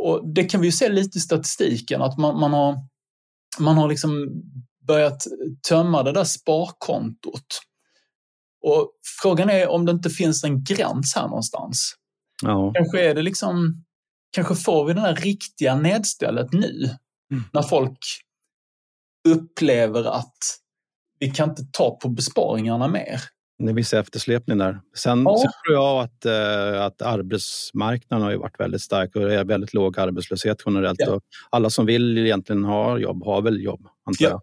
Och 0.00 0.34
det 0.34 0.44
kan 0.44 0.60
vi 0.60 0.66
ju 0.66 0.72
se 0.72 0.88
lite 0.88 1.18
i 1.18 1.20
statistiken, 1.20 2.02
att 2.02 2.18
man, 2.18 2.40
man 2.40 2.52
har, 2.52 2.76
man 3.58 3.76
har 3.76 3.88
liksom 3.88 4.42
börjat 4.86 5.26
tömma 5.68 6.02
det 6.02 6.12
där 6.12 6.24
sparkontot. 6.24 7.60
Och 8.62 8.92
frågan 9.22 9.50
är 9.50 9.68
om 9.68 9.86
det 9.86 9.92
inte 9.92 10.10
finns 10.10 10.44
en 10.44 10.64
gräns 10.64 11.14
här 11.14 11.28
någonstans. 11.28 11.94
Ja. 12.42 12.72
Kanske 12.74 13.10
är 13.10 13.14
det 13.14 13.22
liksom, 13.22 13.84
kanske 14.30 14.54
får 14.54 14.84
vi 14.84 14.92
det 14.92 15.00
där 15.00 15.16
riktiga 15.16 15.76
nedstället 15.76 16.52
nu. 16.52 16.90
Mm. 17.32 17.44
När 17.52 17.62
folk 17.62 17.98
upplever 19.28 20.04
att 20.04 20.36
vi 21.18 21.30
kan 21.30 21.50
inte 21.50 21.62
ta 21.72 21.98
på 22.02 22.08
besparingarna 22.08 22.88
mer. 22.88 23.20
Det 23.58 23.70
är 23.70 23.74
viss 23.74 23.94
eftersläpning 23.94 24.58
där. 24.58 24.80
Sen 24.96 25.22
ja. 25.22 25.38
tror 25.38 25.76
jag 25.76 26.00
att, 26.00 26.24
äh, 26.24 26.84
att 26.84 27.02
arbetsmarknaden 27.02 28.26
har 28.26 28.36
varit 28.36 28.60
väldigt 28.60 28.82
stark 28.82 29.16
och 29.16 29.22
det 29.22 29.34
är 29.34 29.44
väldigt 29.44 29.74
låg 29.74 29.98
arbetslöshet 29.98 30.62
generellt. 30.66 31.00
Ja. 31.00 31.10
Och 31.10 31.22
alla 31.50 31.70
som 31.70 31.86
vill 31.86 32.18
egentligen 32.18 32.64
ha 32.64 32.98
jobb 32.98 33.24
har 33.24 33.42
väl 33.42 33.62
jobb, 33.62 33.86
antar 34.06 34.24
ja. 34.24 34.30
jag. 34.30 34.40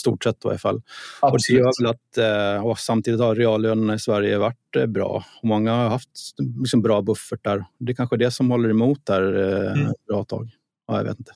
Stort 0.00 0.24
sett 0.24 0.44
i 0.44 0.48
alla 0.48 0.58
fall. 0.58 0.82
Och 1.20 1.38
det 1.48 1.54
gör 1.54 1.82
väl 1.82 1.90
att, 1.90 2.64
och 2.64 2.78
samtidigt 2.78 3.20
har 3.20 3.34
reallönerna 3.34 3.94
i 3.94 3.98
Sverige 3.98 4.38
varit 4.38 4.76
äh, 4.76 4.86
bra. 4.86 5.24
Och 5.42 5.48
många 5.48 5.72
har 5.72 5.88
haft 5.88 6.08
liksom, 6.60 6.82
bra 6.82 7.02
buffertar. 7.02 7.64
Det 7.78 7.92
är 7.92 7.96
kanske 7.96 8.16
det 8.16 8.30
som 8.30 8.50
håller 8.50 8.70
emot 8.70 9.06
där 9.06 9.22
mm. 9.72 9.86
ett 9.86 10.06
bra 10.08 10.24
tag. 10.24 10.50
Ja, 10.88 10.96
jag 10.96 11.04
vet 11.04 11.18
inte. 11.18 11.32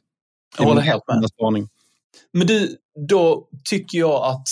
Jag 0.59 0.65
håller 0.65 0.81
helt 0.81 1.03
med. 1.09 1.69
Men 2.33 2.47
du, 2.47 2.77
då 3.09 3.49
tycker 3.65 3.99
jag 3.99 4.25
att 4.25 4.49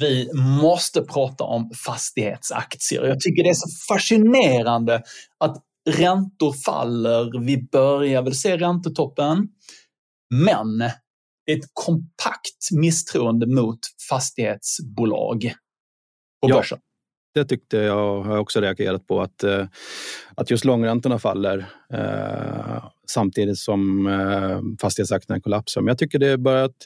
vi 0.00 0.30
måste 0.34 1.02
prata 1.02 1.44
om 1.44 1.70
fastighetsaktier. 1.86 3.04
Jag 3.04 3.20
tycker 3.20 3.42
det 3.42 3.48
är 3.48 3.54
så 3.54 3.94
fascinerande 3.94 5.02
att 5.38 5.56
räntor 5.90 6.52
faller. 6.64 7.40
Vi 7.40 7.68
börjar 7.72 8.22
väl 8.22 8.34
se 8.34 8.56
räntetoppen. 8.56 9.48
Men 10.34 10.82
ett 11.52 11.70
kompakt 11.72 12.70
misstroende 12.72 13.46
mot 13.46 13.78
fastighetsbolag 14.08 15.54
på 16.42 16.48
börsen. 16.48 16.78
Ja, 17.32 17.42
det 17.42 17.48
tyckte 17.48 17.76
jag, 17.76 18.22
har 18.22 18.38
också 18.38 18.60
reagerat 18.60 19.06
på, 19.06 19.20
att, 19.20 19.44
eh, 19.44 19.66
att 20.34 20.50
just 20.50 20.64
långräntorna 20.64 21.18
faller 21.18 21.66
eh, 21.92 22.84
samtidigt 23.06 23.58
som 23.58 24.06
eh, 24.06 24.60
fastighetsaktierna 24.80 25.40
kollapsar. 25.40 25.80
Men 25.80 25.88
jag 25.88 25.98
tycker 25.98 26.18
det 26.18 26.38
börjat 26.38 26.76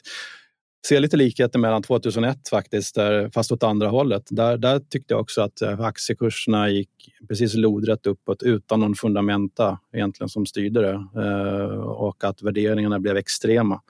ser 0.87 0.99
lite 0.99 1.17
likheter 1.17 1.59
mellan 1.59 1.83
2001 1.83 2.49
faktiskt, 2.49 2.95
där, 2.95 3.29
fast 3.33 3.51
åt 3.51 3.63
andra 3.63 3.87
hållet. 3.87 4.23
Där, 4.29 4.57
där 4.57 4.79
tyckte 4.79 5.13
jag 5.13 5.21
också 5.21 5.41
att 5.41 5.61
eh, 5.61 5.79
aktiekurserna 5.79 6.69
gick 6.69 6.89
precis 7.27 7.53
lodrätt 7.55 8.07
uppåt 8.07 8.43
utan 8.43 8.79
någon 8.79 8.95
fundamenta 8.95 9.79
egentligen 9.93 10.29
som 10.29 10.45
styrde 10.45 10.81
det 10.81 10.93
eh, 11.21 11.79
och 11.79 12.23
att 12.23 12.41
värderingarna 12.41 12.99
blev 12.99 13.17
extrema 13.17 13.81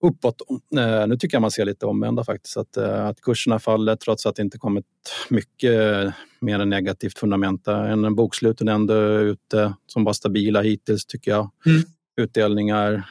uppåt. 0.00 0.42
Eh, 0.76 1.06
nu 1.06 1.16
tycker 1.16 1.34
jag 1.34 1.42
man 1.42 1.50
ser 1.50 1.64
lite 1.64 1.86
omvända 1.86 2.24
faktiskt, 2.24 2.56
att, 2.56 2.76
eh, 2.76 3.06
att 3.06 3.20
kurserna 3.20 3.58
faller 3.58 3.96
trots 3.96 4.26
att 4.26 4.36
det 4.36 4.42
inte 4.42 4.58
kommit 4.58 4.86
mycket 5.28 6.14
mer 6.40 6.58
än 6.58 6.68
negativt 6.68 7.18
fundamenta. 7.18 7.88
En 7.88 8.14
boksluten 8.14 8.68
ändå 8.68 8.94
ute 9.20 9.74
som 9.86 10.04
var 10.04 10.12
stabila 10.12 10.60
hittills 10.60 11.06
tycker 11.06 11.30
jag. 11.30 11.50
Mm. 11.66 11.82
Utdelningar. 12.20 13.04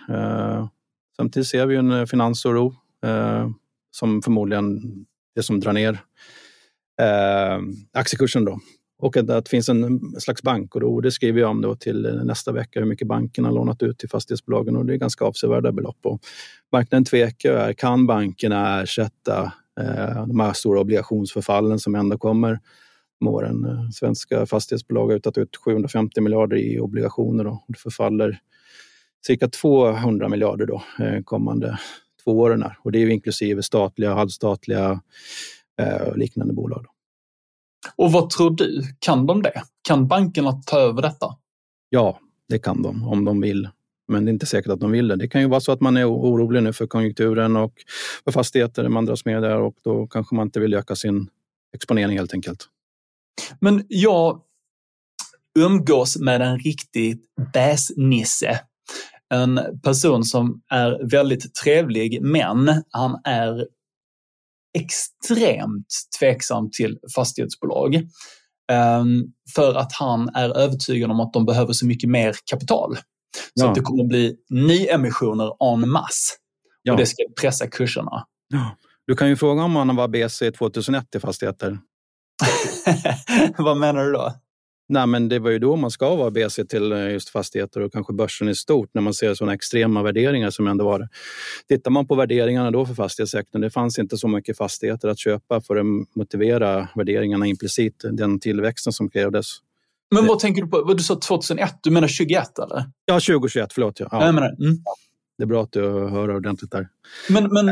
Samtidigt 1.18 1.48
ser 1.48 1.66
vi 1.66 1.76
en 1.76 2.08
finansoro 2.08 2.76
eh, 3.08 3.50
som 3.92 4.22
förmodligen 4.22 4.82
det 5.36 5.44
som 5.44 5.60
drar 5.60 5.74
ner 5.74 6.00
eh, 7.02 7.62
aktiekursen. 7.94 8.46
Då. 8.46 8.60
Och 9.00 9.18
att, 9.18 9.30
att 9.30 9.46
det 9.46 9.50
finns 9.50 9.70
en 9.70 10.00
slags 10.20 10.44
bankoro, 10.44 11.02
det 11.02 11.12
skriver 11.12 11.42
jag 11.42 11.50
om 11.50 11.62
då 11.62 11.76
till 11.76 12.22
nästa 12.24 12.52
vecka, 12.52 12.80
hur 12.80 12.88
mycket 12.88 13.08
bankerna 13.08 13.48
har 13.48 13.56
lånat 13.56 13.84
ut 13.84 13.98
till 13.98 14.10
fastighetsbolagen 14.10 14.76
och 14.76 14.86
det 14.86 14.94
är 14.94 14.98
ganska 14.98 15.26
avsevärda 15.26 15.72
belopp. 15.72 15.98
Och 16.04 16.22
marknaden 16.72 17.06
tvekar, 17.06 17.54
är, 17.54 17.74
kan 17.74 18.08
bankerna 18.08 18.82
ersätta 18.82 19.54
eh, 19.80 20.28
de 20.28 20.40
här 20.40 20.54
stora 20.54 20.80
obligationsförfallen 20.80 21.80
som 21.80 21.96
ändå 21.96 22.18
kommer 22.18 22.60
med 23.20 23.34
åren? 23.34 23.66
Eh, 23.66 23.90
svenska 23.90 24.46
fastighetsbolag 24.46 25.08
har 25.08 25.16
utat 25.16 25.38
ut 25.38 25.56
750 25.56 26.22
miljarder 26.22 26.58
i 26.58 26.80
obligationer 26.80 27.48
och 27.48 27.66
det 27.68 27.80
förfaller 27.80 28.40
cirka 29.26 29.48
200 29.48 30.30
miljarder 30.30 30.66
då, 30.66 30.84
eh, 31.00 31.24
kommande 31.24 31.80
två 32.28 32.40
åren 32.40 32.64
här. 32.64 32.78
och 32.84 32.92
det 32.92 32.98
är 32.98 33.00
ju 33.00 33.14
inklusive 33.14 33.64
statliga, 33.64 34.14
halvstatliga 34.14 35.02
eh, 35.82 36.02
och 36.02 36.18
liknande 36.18 36.54
bolag. 36.54 36.86
Och 37.96 38.12
vad 38.12 38.30
tror 38.30 38.52
du? 38.52 38.84
Kan 39.00 39.26
de 39.26 39.42
det? 39.42 39.64
Kan 39.88 40.08
bankerna 40.08 40.52
ta 40.52 40.80
över 40.80 41.02
detta? 41.02 41.36
Ja, 41.90 42.20
det 42.50 42.60
kan 42.60 42.82
de 42.82 43.08
om 43.08 43.26
de 43.26 43.42
vill. 43.42 43.70
Men 44.08 44.26
det 44.26 44.30
är 44.30 44.34
inte 44.34 44.46
säkert 44.46 44.72
att 44.72 44.80
de 44.80 44.92
vill 44.92 45.08
det. 45.08 45.16
Det 45.16 45.28
kan 45.28 45.42
ju 45.42 45.48
vara 45.48 45.60
så 45.60 45.72
att 45.72 45.82
man 45.82 45.98
är 45.98 46.12
orolig 46.12 46.64
nu 46.64 46.74
för 46.74 46.88
konjunkturen 46.88 47.56
och 47.56 47.74
för 48.24 48.32
fastigheter 48.32 48.90
man 48.90 49.06
dras 49.06 49.26
med 49.26 49.42
där 49.42 49.60
och 49.62 49.76
då 49.84 50.08
kanske 50.08 50.36
man 50.36 50.48
inte 50.48 50.60
vill 50.60 50.74
öka 50.74 50.96
sin 50.96 51.30
exponering 51.76 52.18
helt 52.18 52.34
enkelt. 52.34 52.66
Men 53.60 53.86
jag 53.88 54.42
umgås 55.60 56.18
med 56.18 56.42
en 56.42 56.60
riktig 56.60 57.20
bäsnisse 57.54 58.60
en 59.34 59.60
person 59.84 60.24
som 60.24 60.62
är 60.72 61.10
väldigt 61.12 61.56
trevlig, 61.56 62.22
men 62.22 62.84
han 62.92 63.22
är 63.24 63.68
extremt 64.78 65.88
tveksam 66.20 66.70
till 66.72 66.98
fastighetsbolag. 67.16 67.96
Ehm, 68.72 69.24
för 69.56 69.76
att 69.76 69.94
han 69.94 70.30
är 70.30 70.58
övertygad 70.58 71.12
om 71.12 71.20
att 71.20 71.34
de 71.34 71.46
behöver 71.46 71.74
så 71.74 71.86
mycket 71.86 72.10
mer 72.10 72.36
kapital. 72.46 72.96
Så 72.96 73.66
ja. 73.66 73.70
att 73.70 73.76
det 73.76 73.82
kommer 73.82 74.04
att 74.04 74.10
bli 74.10 74.36
nyemissioner 74.50 75.74
en 75.74 75.90
masse. 75.90 76.34
Ja. 76.84 76.94
Och 76.94 77.00
det 77.00 77.06
ska 77.06 77.24
pressa 77.42 77.68
kurserna. 77.68 78.26
Ja. 78.48 78.78
Du 79.08 79.16
kan 79.16 79.30
ju 79.30 79.36
fråga 79.36 79.64
om 79.64 79.76
han 79.76 79.96
var 79.96 80.08
BC 80.08 80.52
2001 80.52 81.16
i 81.16 81.20
fastigheter. 81.20 81.80
Vad 83.58 83.78
menar 83.78 84.06
du 84.06 84.12
då? 84.12 84.34
Nej, 84.90 85.08
men 85.08 85.30
det 85.30 85.40
var 85.40 85.50
ju 85.50 85.60
då 85.60 85.76
man 85.76 85.92
ska 85.92 86.16
vara 86.16 86.32
BC 86.32 86.66
till 86.66 86.92
eh, 86.92 87.12
just 87.12 87.30
fastigheter 87.30 87.82
och 87.82 87.94
kanske 87.94 88.14
börsen 88.14 88.50
i 88.50 88.56
stort 88.56 88.90
när 88.94 89.02
man 89.02 89.14
ser 89.14 89.34
sådana 89.34 89.54
extrema 89.54 90.04
värderingar 90.04 90.50
som 90.50 90.68
ändå 90.68 90.86
var 90.86 91.00
det. 91.00 91.10
Tittar 91.68 91.92
man 91.92 92.08
på 92.08 92.16
värderingarna 92.16 92.72
då 92.72 92.86
för 92.86 92.94
fastighetssektorn, 92.94 93.62
det 93.62 93.70
fanns 93.70 94.00
inte 94.00 94.18
så 94.18 94.28
mycket 94.28 94.58
fastigheter 94.58 95.08
att 95.08 95.20
köpa 95.20 95.62
för 95.62 95.76
att 95.76 95.86
motivera 96.16 96.88
värderingarna 96.96 97.46
implicit, 97.46 98.04
den 98.12 98.40
tillväxten 98.40 98.94
som 98.94 99.10
krävdes. 99.10 99.46
Men 100.16 100.26
vad 100.26 100.40
tänker 100.40 100.62
du 100.62 100.68
på? 100.68 100.94
Du 100.94 101.04
sa 101.04 101.16
2001, 101.16 101.80
du 101.82 101.92
menar 101.92 102.08
21 102.08 102.60
eller? 102.60 102.84
Ja, 103.06 103.14
2021, 103.14 103.74
förlåt. 103.74 104.00
Ja. 104.00 104.08
Jag 104.12 104.36
menar, 104.36 104.50
mm. 104.50 104.78
Det 105.38 105.44
är 105.44 105.48
bra 105.48 105.64
att 105.64 105.72
du 105.72 105.82
hör 105.82 106.36
ordentligt 106.36 106.72
där. 106.72 106.88
Men, 107.30 107.44
men 107.44 107.66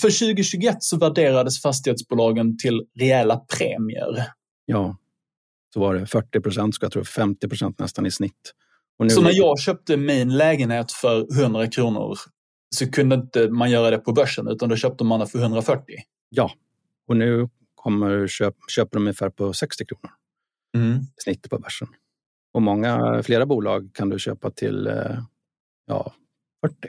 för 0.00 0.08
2021 0.08 0.76
så 0.80 0.96
värderades 0.96 1.62
fastighetsbolagen 1.62 2.58
till 2.58 2.82
rejäla 2.98 3.36
premier. 3.36 4.24
Ja, 4.66 4.96
så 5.76 5.80
var 5.80 5.94
det 5.94 6.06
40 6.06 6.40
procent, 6.40 6.76
jag 6.80 6.92
tro, 6.92 7.04
50 7.04 7.48
procent 7.48 7.78
nästan 7.78 8.06
i 8.06 8.10
snitt. 8.10 8.52
så 9.10 9.20
när 9.20 9.32
jag 9.34 9.58
köpte 9.58 9.96
min 9.96 10.36
lägenhet 10.36 10.92
för 10.92 11.40
100 11.42 11.66
kronor 11.66 12.18
så 12.74 12.90
kunde 12.90 13.14
inte 13.14 13.50
man 13.50 13.70
göra 13.70 13.90
det 13.90 13.98
på 13.98 14.12
börsen 14.12 14.48
utan 14.48 14.68
då 14.68 14.76
köpte 14.76 15.04
man 15.04 15.20
det 15.20 15.26
för 15.26 15.38
140? 15.38 15.94
Ja, 16.28 16.50
och 17.08 17.16
nu 17.16 17.48
kommer 17.74 18.26
köp, 18.26 18.54
köper 18.68 18.96
de 18.96 19.02
ungefär 19.02 19.30
på 19.30 19.52
60 19.52 19.84
kronor 19.86 20.10
mm. 20.76 20.98
snitt 21.24 21.50
på 21.50 21.58
börsen. 21.58 21.88
Och 22.54 22.62
många, 22.62 23.22
flera 23.22 23.46
bolag 23.46 23.90
kan 23.94 24.08
du 24.08 24.18
köpa 24.18 24.50
till 24.50 24.86
eh, 24.86 25.22
ja, 25.86 26.12
40 26.66 26.88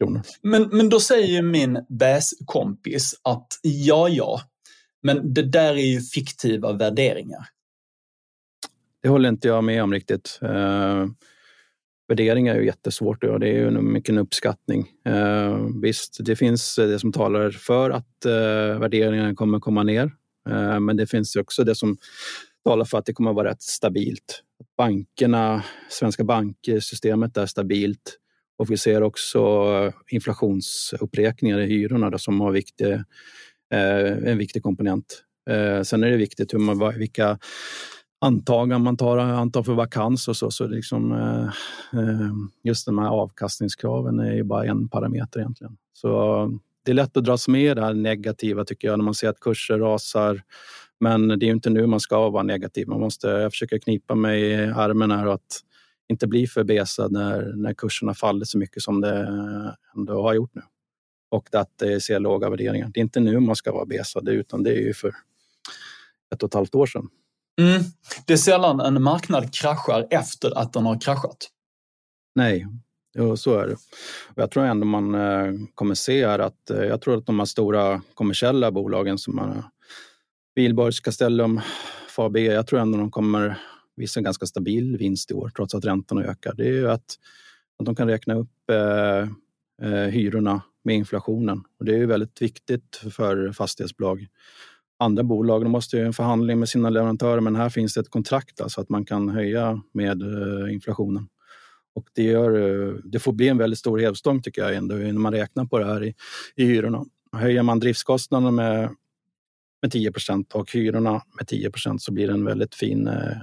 kronor. 0.00 0.22
Men, 0.42 0.68
men 0.68 0.88
då 0.88 1.00
säger 1.00 1.42
min 1.42 1.86
bäskompis 1.88 3.20
att 3.22 3.46
ja, 3.62 4.08
ja, 4.08 4.40
men 5.02 5.34
det 5.34 5.42
där 5.42 5.74
är 5.74 5.86
ju 5.86 6.00
fiktiva 6.00 6.72
värderingar. 6.72 7.48
Det 9.02 9.08
håller 9.08 9.28
inte 9.28 9.48
jag 9.48 9.64
med 9.64 9.82
om 9.82 9.92
riktigt. 9.92 10.38
Eh, 10.42 11.06
värderingar 12.08 12.54
är 12.54 12.58
ju 12.58 12.66
jättesvårt 12.66 13.24
att 13.24 13.28
göra. 13.28 13.38
Det 13.38 13.48
är 13.48 13.58
ju 13.58 13.70
mycket 13.70 14.10
en 14.10 14.18
uppskattning. 14.18 14.86
Eh, 15.04 15.58
visst, 15.82 16.16
det 16.20 16.36
finns 16.36 16.78
eh, 16.78 16.88
det 16.88 16.98
som 16.98 17.12
talar 17.12 17.50
för 17.50 17.90
att 17.90 18.24
eh, 18.24 18.80
värderingarna 18.80 19.34
kommer 19.34 19.60
komma 19.60 19.82
ner. 19.82 20.10
Eh, 20.50 20.80
men 20.80 20.96
det 20.96 21.06
finns 21.06 21.36
också 21.36 21.64
det 21.64 21.74
som 21.74 21.96
talar 22.64 22.84
för 22.84 22.98
att 22.98 23.06
det 23.06 23.12
kommer 23.12 23.30
att 23.30 23.36
vara 23.36 23.50
rätt 23.50 23.62
stabilt. 23.62 24.42
Bankerna, 24.76 25.64
svenska 25.90 26.24
banksystemet 26.24 27.36
är 27.36 27.46
stabilt 27.46 28.18
Och 28.58 28.70
vi 28.70 28.76
ser 28.76 29.02
också 29.02 29.38
eh, 29.38 29.92
inflationsuppräkningar 30.10 31.58
i 31.58 31.66
hyrorna 31.66 32.18
som 32.18 32.40
har 32.40 32.52
viktig, 32.52 32.92
eh, 33.72 34.30
en 34.30 34.38
viktig 34.38 34.62
komponent. 34.62 35.24
Eh, 35.50 35.82
sen 35.82 36.04
är 36.04 36.10
det 36.10 36.16
viktigt 36.16 36.54
hur 36.54 36.58
man, 36.58 36.98
vilka 36.98 37.38
antaganden 38.20 38.82
man 38.82 38.96
tar, 38.96 39.18
antar 39.18 39.62
för 39.62 39.72
vakans 39.72 40.28
och 40.28 40.36
så. 40.36 40.50
så 40.50 40.66
liksom, 40.66 41.12
eh, 41.12 41.44
eh, 42.00 42.32
just 42.64 42.86
de 42.86 42.98
här 42.98 43.08
avkastningskraven 43.08 44.18
är 44.18 44.34
ju 44.34 44.42
bara 44.42 44.64
en 44.64 44.88
parameter 44.88 45.40
egentligen. 45.40 45.76
Så 45.92 46.42
eh, 46.42 46.48
det 46.84 46.90
är 46.90 46.94
lätt 46.94 47.16
att 47.16 47.24
dras 47.24 47.48
med 47.48 47.76
det 47.76 47.82
här 47.82 47.94
negativa 47.94 48.64
tycker 48.64 48.88
jag 48.88 48.98
när 48.98 49.04
man 49.04 49.14
ser 49.14 49.28
att 49.28 49.40
kurser 49.40 49.78
rasar. 49.78 50.42
Men 51.00 51.28
det 51.28 51.46
är 51.46 51.50
inte 51.50 51.70
nu 51.70 51.86
man 51.86 52.00
ska 52.00 52.30
vara 52.30 52.42
negativ. 52.42 52.88
Man 52.88 53.00
måste 53.00 53.50
försöka 53.50 53.78
knipa 53.78 54.14
mig 54.14 54.42
i 54.42 54.54
armen 54.54 55.10
här 55.10 55.26
och 55.26 55.34
att 55.34 55.60
inte 56.08 56.26
bli 56.26 56.46
för 56.46 56.64
besad 56.64 57.12
när, 57.12 57.52
när 57.56 57.74
kurserna 57.74 58.14
faller 58.14 58.44
så 58.44 58.58
mycket 58.58 58.82
som 58.82 59.00
det 59.00 59.28
ändå 59.96 60.22
har 60.22 60.34
gjort 60.34 60.54
nu. 60.54 60.62
Och 61.30 61.54
att 61.54 61.78
det 61.78 62.00
ser 62.00 62.20
låga 62.20 62.50
värderingar. 62.50 62.90
Det 62.94 63.00
är 63.00 63.02
inte 63.02 63.20
nu 63.20 63.40
man 63.40 63.56
ska 63.56 63.72
vara 63.72 63.86
besad 63.86 64.28
utan 64.28 64.62
det 64.62 64.70
är 64.70 64.80
ju 64.80 64.94
för 64.94 65.14
ett 66.34 66.42
och 66.42 66.46
ett 66.46 66.54
halvt 66.54 66.74
år 66.74 66.86
sedan. 66.86 67.08
Mm. 67.58 67.82
Det 68.26 68.32
är 68.32 68.36
sällan 68.36 68.80
en 68.80 69.02
marknad 69.02 69.54
kraschar 69.54 70.06
efter 70.10 70.58
att 70.58 70.72
den 70.72 70.86
har 70.86 71.00
kraschat. 71.00 71.48
Nej, 72.34 72.66
Jo, 73.14 73.36
så 73.36 73.58
är 73.58 73.66
det. 73.66 73.72
Och 74.28 74.42
jag 74.42 74.50
tror 74.50 74.64
ändå 74.64 74.86
man 74.86 75.14
eh, 75.14 75.52
kommer 75.74 75.94
se 75.94 76.26
här 76.26 76.38
att 76.38 76.70
eh, 76.70 76.84
jag 76.84 77.00
tror 77.00 77.18
att 77.18 77.26
de 77.26 77.38
här 77.38 77.46
stora 77.46 78.02
kommersiella 78.14 78.70
bolagen 78.70 79.18
som 79.18 79.62
Wihlborgs, 80.54 81.00
Castellum, 81.00 81.60
Fabia, 82.08 82.52
jag 82.52 82.66
tror 82.66 82.80
ändå 82.80 82.98
de 82.98 83.10
kommer 83.10 83.58
visa 83.96 84.20
en 84.20 84.24
ganska 84.24 84.46
stabil 84.46 84.96
vinst 84.96 85.30
i 85.30 85.34
år 85.34 85.50
trots 85.56 85.74
att 85.74 85.84
räntorna 85.84 86.24
ökar. 86.24 86.54
Det 86.54 86.62
är 86.62 86.72
ju 86.72 86.90
att, 86.90 87.18
att 87.78 87.86
de 87.86 87.94
kan 87.94 88.08
räkna 88.08 88.34
upp 88.34 88.70
eh, 88.70 89.28
eh, 89.88 90.08
hyrorna 90.08 90.62
med 90.84 90.96
inflationen. 90.96 91.62
Och 91.78 91.84
det 91.84 91.92
är 91.92 91.98
ju 91.98 92.06
väldigt 92.06 92.42
viktigt 92.42 92.96
för 93.16 93.52
fastighetsbolag. 93.52 94.26
Andra 94.98 95.22
bolag 95.22 95.64
de 95.64 95.68
måste 95.68 95.96
ju 95.96 96.06
en 96.06 96.12
förhandling 96.12 96.58
med 96.58 96.68
sina 96.68 96.90
leverantörer 96.90 97.40
men 97.40 97.56
här 97.56 97.68
finns 97.68 97.94
det 97.94 98.00
ett 98.00 98.10
kontrakt 98.10 98.60
alltså 98.60 98.80
att 98.80 98.88
man 98.88 99.04
kan 99.04 99.28
höja 99.28 99.82
med 99.92 100.22
eh, 100.22 100.72
inflationen. 100.72 101.28
Och 101.94 102.08
det, 102.14 102.22
gör, 102.22 102.50
eh, 102.50 102.94
det 103.04 103.18
får 103.18 103.32
bli 103.32 103.48
en 103.48 103.58
väldigt 103.58 103.78
stor 103.78 103.98
hävstång 103.98 104.42
tycker 104.42 104.62
jag 104.62 104.74
ändå 104.74 104.94
när 104.94 105.12
man 105.12 105.32
räknar 105.32 105.64
på 105.64 105.78
det 105.78 105.86
här 105.86 106.04
i, 106.04 106.14
i 106.56 106.64
hyrorna. 106.64 107.04
Höjer 107.32 107.62
man 107.62 107.80
driftskostnaderna 107.80 108.50
med, 108.50 108.90
med 109.82 109.92
10% 109.92 110.52
och 110.52 110.72
hyrorna 110.72 111.22
med 111.38 111.46
10% 111.46 111.98
så 111.98 112.12
blir 112.12 112.26
det 112.26 112.32
en 112.32 112.44
väldigt 112.44 112.74
fin 112.74 113.06
eh, 113.06 113.36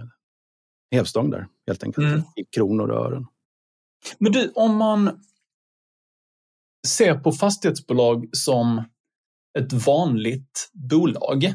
hävstång 0.92 1.30
där 1.30 1.48
helt 1.68 1.84
enkelt 1.84 2.08
mm. 2.08 2.22
i 2.36 2.44
kronor 2.56 2.92
och 2.92 3.06
ören. 3.06 3.26
Men 4.18 4.32
du, 4.32 4.52
om 4.56 4.76
man 4.76 5.20
ser 6.88 7.16
på 7.16 7.32
fastighetsbolag 7.32 8.30
som 8.32 8.84
ett 9.60 9.74
vanligt 9.74 10.70
bolag 10.74 11.54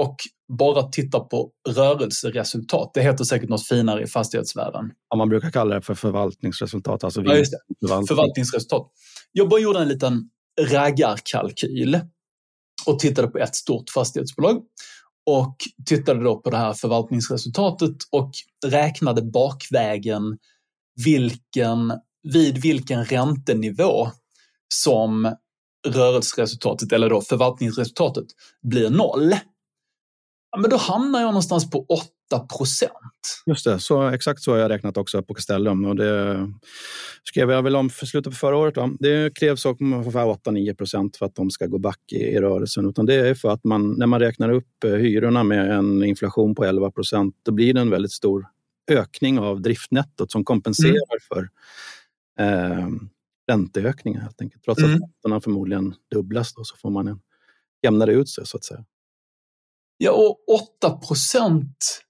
och 0.00 0.16
bara 0.58 0.82
titta 0.82 1.20
på 1.20 1.50
rörelseresultat. 1.68 2.90
Det 2.94 3.02
heter 3.02 3.24
säkert 3.24 3.48
något 3.48 3.66
finare 3.66 4.02
i 4.02 4.06
fastighetsvärlden. 4.06 4.90
Ja, 5.10 5.16
man 5.16 5.28
brukar 5.28 5.50
kalla 5.50 5.74
det 5.74 5.82
för 5.82 5.94
förvaltningsresultat. 5.94 7.04
Alltså 7.04 7.22
ja, 7.22 7.36
just 7.36 7.52
det. 7.52 7.58
Förvaltning. 7.80 8.06
Förvaltningsresultat. 8.06 8.90
Jag 9.32 9.48
bara 9.48 9.60
gjorde 9.60 9.78
en 9.78 9.88
liten 9.88 10.30
raggarkalkyl 10.60 12.00
och 12.86 12.98
tittade 12.98 13.28
på 13.28 13.38
ett 13.38 13.54
stort 13.54 13.90
fastighetsbolag 13.90 14.62
och 15.26 15.56
tittade 15.86 16.24
då 16.24 16.40
på 16.40 16.50
det 16.50 16.56
här 16.56 16.72
förvaltningsresultatet 16.72 17.96
och 18.10 18.30
räknade 18.66 19.22
bakvägen 19.22 20.38
vilken, 21.04 21.92
vid 22.32 22.58
vilken 22.58 23.04
räntenivå 23.04 24.08
som 24.74 25.34
rörelseresultatet, 25.86 26.92
eller 26.92 27.10
då 27.10 27.20
förvaltningsresultatet, 27.20 28.26
blir 28.62 28.90
noll 28.90 29.34
ja, 30.50 30.58
men 30.58 30.70
då 30.70 30.76
hamnar 30.76 31.20
jag 31.20 31.26
någonstans 31.26 31.70
på 31.70 31.86
8 31.88 32.46
procent. 32.58 33.42
Just 33.46 33.64
det, 33.64 33.80
så, 33.80 34.08
exakt 34.08 34.42
så 34.42 34.52
har 34.52 34.58
jag 34.58 34.70
räknat 34.70 34.96
också 34.96 35.22
på 35.22 35.34
Castellum. 35.34 35.84
Och 35.84 35.96
det 35.96 36.52
skrev 37.24 37.50
jag 37.50 37.62
väl 37.62 37.76
om 37.76 37.90
för 37.90 38.06
slutet 38.06 38.32
på 38.32 38.36
förra 38.36 38.56
året. 38.56 38.76
Va? 38.76 38.90
Det 38.98 39.34
krävs 39.34 39.66
ungefär 39.66 40.24
8-9 40.24 40.74
procent 40.74 41.16
för 41.16 41.26
att 41.26 41.34
de 41.34 41.50
ska 41.50 41.66
gå 41.66 41.78
back 41.78 42.00
i, 42.12 42.16
i 42.16 42.40
rörelsen. 42.40 42.88
Utan 42.88 43.06
det 43.06 43.14
är 43.14 43.34
för 43.34 43.50
att 43.50 43.64
man, 43.64 43.92
när 43.98 44.06
man 44.06 44.20
räknar 44.20 44.50
upp 44.50 44.84
eh, 44.84 44.90
hyrorna 44.90 45.44
med 45.44 45.70
en 45.70 46.04
inflation 46.04 46.54
på 46.54 46.64
11 46.64 46.90
procent, 46.90 47.34
då 47.42 47.52
blir 47.52 47.74
det 47.74 47.80
en 47.80 47.90
väldigt 47.90 48.12
stor 48.12 48.46
ökning 48.90 49.38
av 49.38 49.60
driftnettot 49.60 50.32
som 50.32 50.44
kompenserar 50.44 50.90
mm. 50.90 51.20
för 51.28 51.48
eh, 52.44 52.88
ränteökningar 53.48 54.20
helt 54.20 54.40
enkelt. 54.40 54.64
Trots 54.64 54.82
mm. 54.82 54.94
att 54.94 55.00
räntorna 55.00 55.40
förmodligen 55.40 55.94
dubblas 56.10 56.54
då, 56.54 56.64
så 56.64 56.76
får 56.76 56.90
man 56.90 57.08
en 57.08 57.20
jämnare 57.82 58.12
ut 58.12 58.28
sig 58.28 58.46
så 58.46 58.56
att 58.56 58.64
säga. 58.64 58.84
Ja, 59.98 60.12
och 60.12 60.54
8 60.78 60.90
procent, 60.90 62.02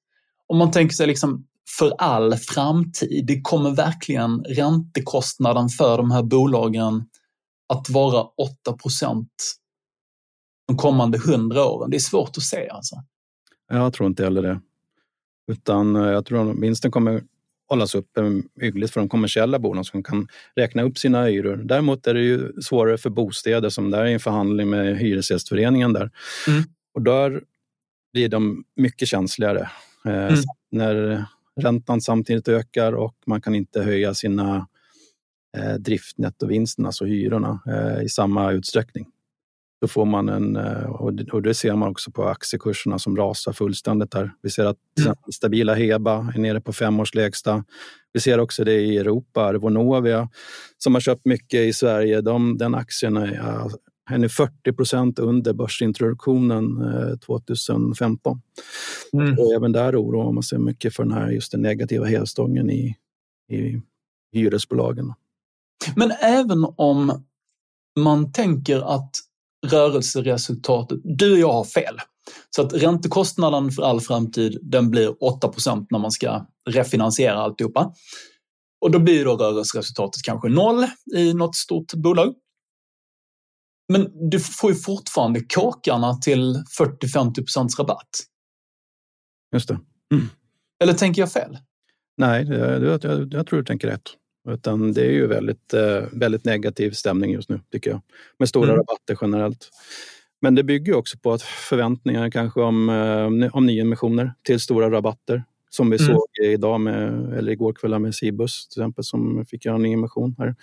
om 0.46 0.58
man 0.58 0.70
tänker 0.70 0.94
sig 0.94 1.06
liksom 1.06 1.46
för 1.78 1.92
all 1.98 2.34
framtid, 2.34 3.26
det 3.26 3.40
kommer 3.40 3.70
verkligen 3.70 4.44
räntekostnaden 4.44 5.68
för 5.68 5.96
de 5.96 6.10
här 6.10 6.22
bolagen 6.22 7.04
att 7.68 7.90
vara 7.90 8.22
8 8.22 8.72
procent 8.72 9.32
de 10.66 10.76
kommande 10.76 11.18
hundra 11.18 11.64
åren. 11.64 11.90
Det 11.90 11.96
är 11.96 12.00
svårt 12.00 12.36
att 12.36 12.42
se 12.42 12.68
alltså. 12.68 12.96
Jag 13.68 13.92
tror 13.92 14.06
inte 14.06 14.24
heller 14.24 14.42
det. 14.42 14.60
Utan 15.52 15.96
eh, 15.96 16.02
jag 16.02 16.26
tror 16.26 16.50
att 16.50 16.58
vinsten 16.58 16.90
kommer 16.90 17.22
hållas 17.68 17.94
uppe 17.94 18.42
hyggligt 18.60 18.92
för 18.92 19.00
de 19.00 19.08
kommersiella 19.08 19.58
bolagen 19.58 19.84
som 19.84 20.02
kan 20.02 20.28
räkna 20.56 20.82
upp 20.82 20.98
sina 20.98 21.24
hyror. 21.24 21.56
Däremot 21.56 22.06
är 22.06 22.14
det 22.14 22.20
ju 22.20 22.52
svårare 22.62 22.98
för 22.98 23.10
bostäder 23.10 23.68
som 23.68 23.90
där 23.90 24.04
är 24.04 24.06
en 24.06 24.20
förhandling 24.20 24.70
med 24.70 24.98
Hyresgästföreningen 24.98 25.92
där. 25.92 26.10
Mm. 26.48 26.62
Och 26.94 27.02
där 27.02 27.42
blir 28.12 28.28
de 28.28 28.64
mycket 28.76 29.08
känsligare. 29.08 29.70
Eh, 30.06 30.26
mm. 30.26 30.40
När 30.70 31.24
räntan 31.60 32.00
samtidigt 32.00 32.48
ökar 32.48 32.92
och 32.92 33.14
man 33.26 33.40
kan 33.40 33.54
inte 33.54 33.82
höja 33.82 34.14
sina 34.14 34.66
eh, 35.56 35.74
driftnettovinsterna, 35.74 36.88
alltså 36.88 37.04
hyrorna, 37.04 37.60
eh, 37.66 38.04
i 38.04 38.08
samma 38.08 38.52
utsträckning. 38.52 39.06
Då 39.80 39.88
får 39.88 40.04
man 40.04 40.28
en, 40.28 40.56
och 41.32 41.42
det 41.42 41.54
ser 41.54 41.74
man 41.74 41.88
också 41.88 42.10
på 42.10 42.28
aktiekurserna 42.28 42.98
som 42.98 43.16
rasar 43.16 43.52
fullständigt 43.52 44.14
här. 44.14 44.30
Vi 44.42 44.50
ser 44.50 44.64
att 44.64 44.76
mm. 45.00 45.14
stabila 45.34 45.74
Heba 45.74 46.32
är 46.34 46.38
nere 46.38 46.60
på 46.60 46.72
femårslägsta. 46.72 47.64
Vi 48.12 48.20
ser 48.20 48.40
också 48.40 48.64
det 48.64 48.80
i 48.80 48.98
Europa, 48.98 49.52
Vonovia 49.52 50.28
som 50.78 50.94
har 50.94 51.00
köpt 51.00 51.24
mycket 51.24 51.60
i 51.60 51.72
Sverige. 51.72 52.20
De, 52.20 52.58
den 52.58 52.74
aktien 52.74 53.16
är 53.16 53.70
är 54.10 54.28
40 54.28 54.72
procent 54.72 55.18
under 55.18 55.52
börsintroduktionen 55.52 57.18
2015. 57.26 58.40
Eh, 59.12 59.20
mm. 59.20 59.38
Och 59.38 59.54
även 59.54 59.72
där 59.72 60.02
oroar 60.02 60.32
man 60.32 60.42
sig 60.42 60.58
mycket 60.58 60.94
för 60.94 61.02
den 61.02 61.12
här 61.12 61.30
just 61.30 61.52
den 61.52 61.62
negativa 61.62 62.06
hävstången 62.06 62.70
i, 62.70 62.96
i 63.50 63.80
hyresbolagen. 64.32 65.12
Men 65.96 66.10
även 66.10 66.66
om 66.76 67.24
man 67.98 68.32
tänker 68.32 68.94
att 68.94 69.10
rörelseresultatet, 69.66 70.98
du 71.04 71.32
och 71.32 71.38
jag 71.38 71.52
har 71.52 71.64
fel. 71.64 71.96
Så 72.50 72.62
att 72.62 72.72
räntekostnaden 72.72 73.70
för 73.70 73.82
all 73.82 74.00
framtid, 74.00 74.58
den 74.62 74.90
blir 74.90 75.24
8 75.24 75.48
procent 75.48 75.90
när 75.90 75.98
man 75.98 76.10
ska 76.10 76.46
refinansiera 76.70 77.38
alltihopa. 77.38 77.92
Och 78.80 78.90
då 78.90 78.98
blir 78.98 79.24
då 79.24 79.36
rörelseresultatet 79.36 80.22
kanske 80.22 80.48
noll 80.48 80.86
i 81.16 81.34
något 81.34 81.56
stort 81.56 81.94
bolag. 81.94 82.34
Men 83.92 84.30
du 84.30 84.40
får 84.40 84.70
ju 84.70 84.76
fortfarande 84.76 85.40
kåkarna 85.40 86.14
till 86.14 86.54
40-50 86.80 87.76
rabatt. 87.78 88.08
Just 89.52 89.68
det. 89.68 89.78
Mm. 90.14 90.26
Eller 90.82 90.92
tänker 90.92 91.22
jag 91.22 91.32
fel? 91.32 91.58
Nej, 92.16 92.44
jag, 92.48 92.82
jag, 92.82 93.34
jag, 93.34 93.46
tror 93.46 93.58
du 93.58 93.64
tänker 93.64 93.88
rätt. 93.88 94.02
Utan 94.48 94.92
det 94.92 95.02
är 95.02 95.10
ju 95.10 95.26
väldigt, 95.26 95.74
eh, 95.74 96.02
väldigt 96.12 96.44
negativ 96.44 96.90
stämning 96.90 97.32
just 97.32 97.48
nu, 97.48 97.60
tycker 97.72 97.90
jag. 97.90 98.00
Med 98.38 98.48
stora 98.48 98.68
mm. 98.68 98.76
rabatter 98.76 99.18
generellt. 99.20 99.70
Men 100.40 100.54
det 100.54 100.62
bygger 100.62 100.94
också 100.94 101.18
på 101.18 101.32
att 101.32 101.42
förväntningar 101.42 102.30
kanske 102.30 102.60
om, 102.60 102.88
eh, 102.88 103.56
om 103.56 103.66
nyemissioner 103.66 104.32
till 104.42 104.60
stora 104.60 104.90
rabatter. 104.90 105.44
Som 105.70 105.90
vi 105.90 105.96
mm. 105.96 106.14
såg 106.14 106.26
idag 106.42 106.80
med, 106.80 107.32
eller 107.32 107.52
igår 107.52 107.72
kväll 107.72 107.98
med 107.98 108.14
Cibus 108.14 108.68
till 108.68 108.82
exempel 108.82 109.04
som 109.04 109.46
fick 109.46 109.64
göra 109.64 109.76
en 109.76 109.84
emission 109.84 110.34
här 110.38 110.54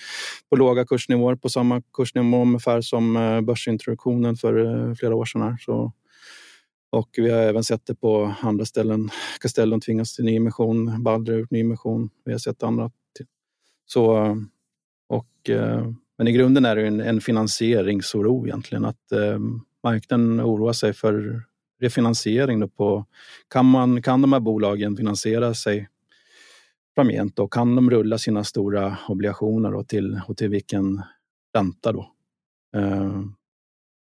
på 0.50 0.56
låga 0.56 0.86
kursnivåer 0.86 1.36
på 1.36 1.50
samma 1.50 1.82
kursnivå 1.93 2.41
ungefär 2.41 2.82
som 2.82 3.17
eh, 3.17 3.41
börsintroduktionen 3.41 4.36
för 4.36 4.95
flera 4.95 5.15
år 5.15 5.26
sedan. 5.26 5.41
Här. 5.41 5.58
Så, 5.60 5.93
och 6.89 7.10
vi 7.17 7.30
har 7.30 7.39
även 7.39 7.63
sett 7.63 7.86
det 7.86 7.95
på 7.95 8.34
andra 8.41 8.65
ställen. 8.65 9.10
Castellum 9.41 9.82
tvingas 9.82 10.15
till 10.15 10.26
nyemission, 10.26 11.04
Balder 11.04 11.34
har 11.34 11.39
gjort 11.39 11.52
nyemission. 11.52 12.10
Vi 12.26 12.32
har 12.32 12.39
sett 12.39 12.63
andra. 12.63 12.91
Så, 13.86 14.36
och, 15.10 15.50
eh, 15.50 15.91
men 16.17 16.28
i 16.28 16.32
grunden 16.32 16.65
är 16.65 16.76
det 16.76 16.88
en, 16.88 17.00
en 17.00 17.21
finansieringsoro 17.21 18.45
egentligen. 18.48 18.86
Att 18.86 19.12
eh, 19.12 19.39
marknaden 19.84 20.41
oroar 20.41 20.74
sig 20.74 20.93
för 20.93 21.43
refinansiering. 21.82 22.60
Då 22.60 22.67
på, 22.67 23.06
kan, 23.48 23.65
man, 23.65 24.02
kan 24.02 24.21
de 24.21 24.34
här 24.34 24.39
bolagen 24.39 24.98
finansiera 24.98 25.54
sig 25.54 25.89
framgent. 26.95 27.39
och 27.39 27.54
kan 27.54 27.76
de 27.76 27.89
rulla 27.89 28.17
sina 28.17 28.43
stora 28.43 28.98
obligationer 29.08 29.71
då 29.71 29.84
till, 29.84 30.21
och 30.28 30.38
till 30.38 30.50
vilken 30.50 31.02
ränta 31.56 31.91
då? 31.91 32.12
Eh, 32.76 33.19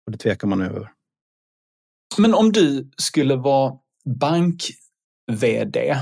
och 0.05 0.11
det 0.11 0.17
tvekar 0.17 0.47
man 0.47 0.61
över. 0.61 0.91
Men 2.17 2.33
om 2.33 2.51
du 2.51 2.89
skulle 2.97 3.35
vara 3.35 3.77
bank-VD 4.05 5.95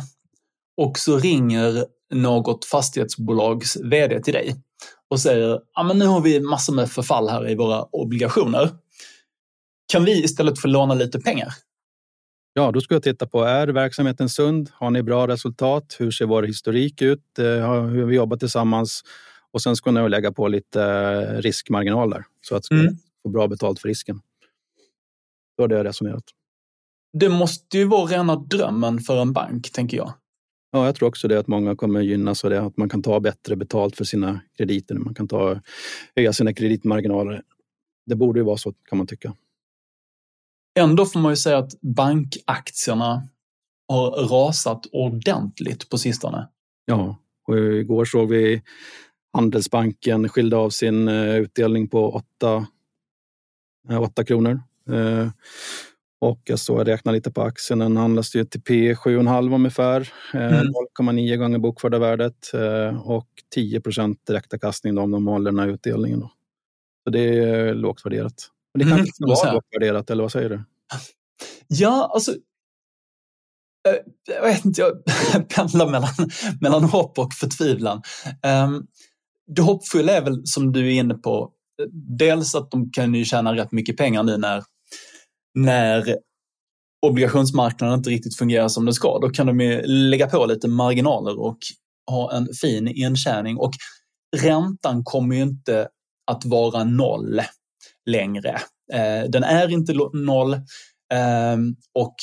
och 0.78 1.00
så 1.00 1.18
ringer 1.18 1.86
något 2.12 2.66
fastighetsbolags 2.66 3.78
VD 3.78 4.24
till 4.24 4.34
dig 4.34 4.56
och 5.10 5.20
säger 5.20 5.60
ja, 5.74 5.84
men 5.84 6.00
nu 6.00 6.06
har 6.06 6.22
vi 6.22 6.40
massor 6.40 6.74
med 6.74 6.90
förfall 6.90 7.30
här 7.30 7.50
i 7.50 7.56
våra 7.56 7.84
obligationer. 7.84 8.70
Kan 9.92 10.06
vi 10.06 10.24
istället 10.24 10.60
få 10.60 10.68
låna 10.68 10.94
lite 10.94 11.20
pengar? 11.20 11.54
Ja, 12.54 12.72
då 12.72 12.82
ska 12.82 12.96
jag 12.96 13.04
titta 13.04 13.28
på, 13.28 13.44
är 13.44 13.68
verksamheten 13.68 14.30
sund? 14.30 14.70
Har 14.74 14.92
ni 14.92 15.04
bra 15.04 15.28
resultat? 15.28 15.96
Hur 16.00 16.12
ser 16.12 16.26
vår 16.26 16.44
historik 16.44 17.02
ut? 17.02 17.40
Eh, 17.40 17.46
hur 17.46 18.02
har 18.02 18.06
vi 18.06 18.16
jobbat 18.16 18.40
tillsammans? 18.40 19.02
Och 19.52 19.62
sen 19.62 19.76
ska 19.76 19.92
jag 19.92 20.12
lägga 20.12 20.32
på 20.32 20.48
lite 20.48 20.84
eh, 20.84 21.42
riskmarginal 21.42 22.10
där 22.10 22.26
så 22.42 22.56
att 22.56 22.72
mm. 22.72 22.98
få 23.24 23.30
bra 23.30 23.48
betalt 23.48 23.80
för 23.80 23.88
risken. 23.88 24.22
Då 25.58 25.64
har 25.64 25.68
det 25.68 25.84
resonerat. 25.84 26.24
Det 27.14 27.30
måste 27.30 27.78
ju 27.78 27.86
vara 27.86 28.06
rena 28.06 28.36
drömmen 28.36 29.00
för 29.00 29.22
en 29.22 29.34
bank, 29.34 29.72
tänker 29.72 29.98
jag. 29.98 30.14
Ja, 30.72 30.86
jag 30.86 30.96
tror 30.96 31.08
också 31.08 31.28
det 31.28 31.40
att 31.40 31.48
många 31.48 31.76
kommer 31.76 32.02
gynnas 32.02 32.44
av 32.44 32.50
det, 32.50 32.62
att 32.62 32.78
man 32.78 32.90
kan 32.90 33.02
ta 33.02 33.20
bättre 33.20 33.56
betalt 33.56 33.96
för 33.96 34.04
sina 34.04 34.42
krediter. 34.58 34.96
Man 34.96 35.14
kan 35.14 35.28
ta, 35.28 35.60
höja 36.16 36.34
sina 36.34 36.54
kreditmarginaler. 36.54 37.42
Det 38.06 38.16
borde 38.16 38.40
ju 38.40 38.46
vara 38.46 38.58
så, 38.58 38.74
kan 38.90 38.98
man 38.98 39.08
tycka. 39.08 39.36
Ändå 40.80 41.06
får 41.06 41.20
man 41.20 41.32
ju 41.32 41.36
säga 41.36 41.58
att 41.58 41.82
bankaktierna 41.82 43.28
har 43.88 44.12
rasat 44.12 44.86
ordentligt 44.92 45.90
på 45.90 45.98
sistone. 45.98 46.48
Ja, 46.86 47.18
och 47.48 47.58
igår 47.58 48.06
såg 48.06 48.30
vi 48.30 48.62
Handelsbanken 49.34 50.30
skilde 50.30 50.58
av 50.58 50.70
sin 50.70 51.08
eh, 51.08 51.36
utdelning 51.36 51.88
på 51.88 52.12
8, 52.12 52.68
8 54.00 54.24
kronor. 54.24 54.62
Eh, 56.22 56.28
och 56.28 56.42
jag 56.44 56.60
såg, 56.60 56.80
jag 56.80 56.88
räknade 56.88 57.18
lite 57.18 57.32
på 57.32 57.42
aktien, 57.42 57.80
den 57.80 57.98
handlas 57.98 58.36
ju 58.36 58.46
till 58.46 58.62
P 58.62 58.94
7,5 58.94 59.56
ungefär. 59.56 60.10
Eh, 60.34 60.60
mm. 60.60 60.74
0,9 61.00 61.36
gånger 61.36 61.60
bokförda 61.60 62.00
värdet 62.00 62.52
och 63.04 63.30
10 63.54 63.82
procent 63.82 64.26
direktavkastning 64.28 64.98
om 64.98 65.12
de 65.12 65.28
håller 65.28 65.52
den 65.52 65.60
här 65.60 65.68
utdelningen. 65.68 66.20
Då. 66.20 66.32
Så 67.04 67.10
det 67.10 67.40
är 67.40 67.74
lågt 67.74 68.06
värderat. 68.06 68.48
Men 68.74 68.80
det 68.80 68.96
kanske 68.96 69.24
mm, 69.24 69.36
var 69.36 69.54
lågt 69.54 69.68
värderat, 69.72 70.10
eller 70.10 70.24
vad 70.24 70.32
säger 70.32 70.50
du? 70.50 70.64
Ja, 71.68 72.12
alltså 72.14 72.32
jag 74.28 74.44
vet 74.44 74.66
inte, 74.66 74.82
jag 74.82 74.92
pendlar 75.50 75.92
mellan, 75.92 76.10
mellan 76.62 76.84
hopp 76.84 77.20
och 77.20 77.34
förtvivlan. 77.34 78.02
Um, 78.66 78.88
det 79.48 79.62
hoppfulla 79.62 80.12
är 80.14 80.22
väl 80.22 80.42
som 80.46 80.72
du 80.72 80.88
är 80.88 81.00
inne 81.00 81.14
på, 81.14 81.52
dels 82.20 82.56
att 82.56 82.72
de 82.72 82.92
kan 82.92 83.16
ju 83.16 83.26
tjäna 83.26 83.56
rätt 83.56 83.72
mycket 83.72 83.98
pengar 83.98 84.24
nu 84.24 84.38
när, 84.38 84.64
när 85.56 86.18
obligationsmarknaden 87.06 87.98
inte 87.98 88.10
riktigt 88.10 88.38
fungerar 88.38 88.68
som 88.68 88.86
den 88.86 88.94
ska. 88.94 89.20
Då 89.20 89.30
kan 89.30 89.48
de 89.48 89.60
ju 89.60 89.82
lägga 89.82 90.28
på 90.28 90.46
lite 90.46 90.68
marginaler 90.68 91.40
och 91.40 91.58
ha 92.12 92.34
en 92.34 92.48
fin 92.62 92.88
intjäning 92.88 93.58
och 93.58 93.72
räntan 94.38 95.04
kommer 95.04 95.36
ju 95.36 95.42
inte 95.42 95.88
att 96.32 96.46
vara 96.46 96.84
noll 96.84 97.42
längre. 98.10 98.50
Eh, 98.94 99.30
den 99.30 99.44
är 99.44 99.72
inte 99.72 99.94
noll 100.14 100.54
ehm, 101.14 101.76
och 102.00 102.16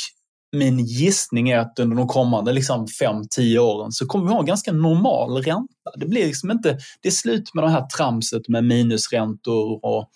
min 0.56 0.78
gissning 0.78 1.50
är 1.50 1.58
att 1.58 1.78
under 1.78 1.96
de 1.96 2.08
kommande 2.08 2.52
liksom 2.52 2.86
5-10 2.86 3.58
åren 3.58 3.92
så 3.92 4.06
kommer 4.06 4.26
vi 4.26 4.32
ha 4.32 4.40
en 4.40 4.46
ganska 4.46 4.72
normal 4.72 5.42
ränta. 5.42 5.90
Det 5.96 6.06
blir 6.06 6.26
liksom 6.26 6.50
inte, 6.50 6.78
det 7.02 7.08
är 7.08 7.12
slut 7.12 7.54
med 7.54 7.64
det 7.64 7.70
här 7.70 7.86
tramset 7.86 8.48
med 8.48 8.64
minusräntor 8.64 9.84
och 9.84 10.10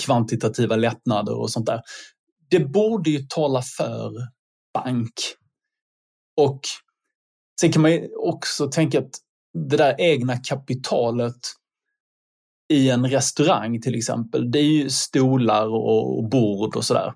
kvantitativa 0.00 0.76
lättnader 0.76 1.40
och 1.40 1.50
sånt 1.50 1.66
där. 1.66 1.80
Det 2.50 2.60
borde 2.60 3.10
ju 3.10 3.18
tala 3.28 3.62
för 3.62 4.12
bank. 4.74 5.12
Och 6.36 6.60
sen 7.60 7.72
kan 7.72 7.82
man 7.82 7.92
ju 7.92 8.08
också 8.14 8.70
tänka 8.70 8.98
att 8.98 9.10
det 9.68 9.76
där 9.76 10.00
egna 10.00 10.36
kapitalet 10.36 11.36
i 12.72 12.90
en 12.90 13.08
restaurang 13.08 13.80
till 13.80 13.94
exempel, 13.94 14.50
det 14.50 14.58
är 14.58 14.62
ju 14.62 14.90
stolar 14.90 15.66
och 15.66 16.28
bord 16.28 16.76
och 16.76 16.84
sådär. 16.84 17.12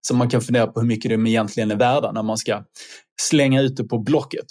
Så 0.00 0.14
man 0.14 0.30
kan 0.30 0.40
fundera 0.40 0.66
på 0.66 0.80
hur 0.80 0.88
mycket 0.88 1.10
de 1.10 1.26
egentligen 1.26 1.70
är 1.70 1.76
värda 1.76 2.12
när 2.12 2.22
man 2.22 2.38
ska 2.38 2.64
slänga 3.22 3.62
ut 3.62 3.76
det 3.76 3.84
på 3.84 3.98
Blocket. 3.98 4.46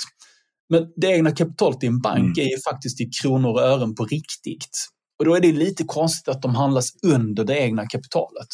Men 0.70 0.94
det 0.96 1.08
egna 1.08 1.32
kapitalet 1.32 1.84
i 1.84 1.88
en 1.88 2.02
bank 2.02 2.38
mm. 2.38 2.48
är 2.48 2.52
ju 2.52 2.58
faktiskt 2.72 3.02
i 3.02 3.10
kronor 3.22 3.50
och 3.50 3.62
ören 3.62 3.96
på 3.96 4.06
riktigt. 4.06 4.88
Och 5.20 5.26
då 5.26 5.36
är 5.36 5.40
det 5.40 5.52
lite 5.52 5.84
konstigt 5.84 6.28
att 6.28 6.42
de 6.42 6.56
handlas 6.56 6.92
under 7.04 7.44
det 7.44 7.60
egna 7.60 7.88
kapitalet. 7.88 8.48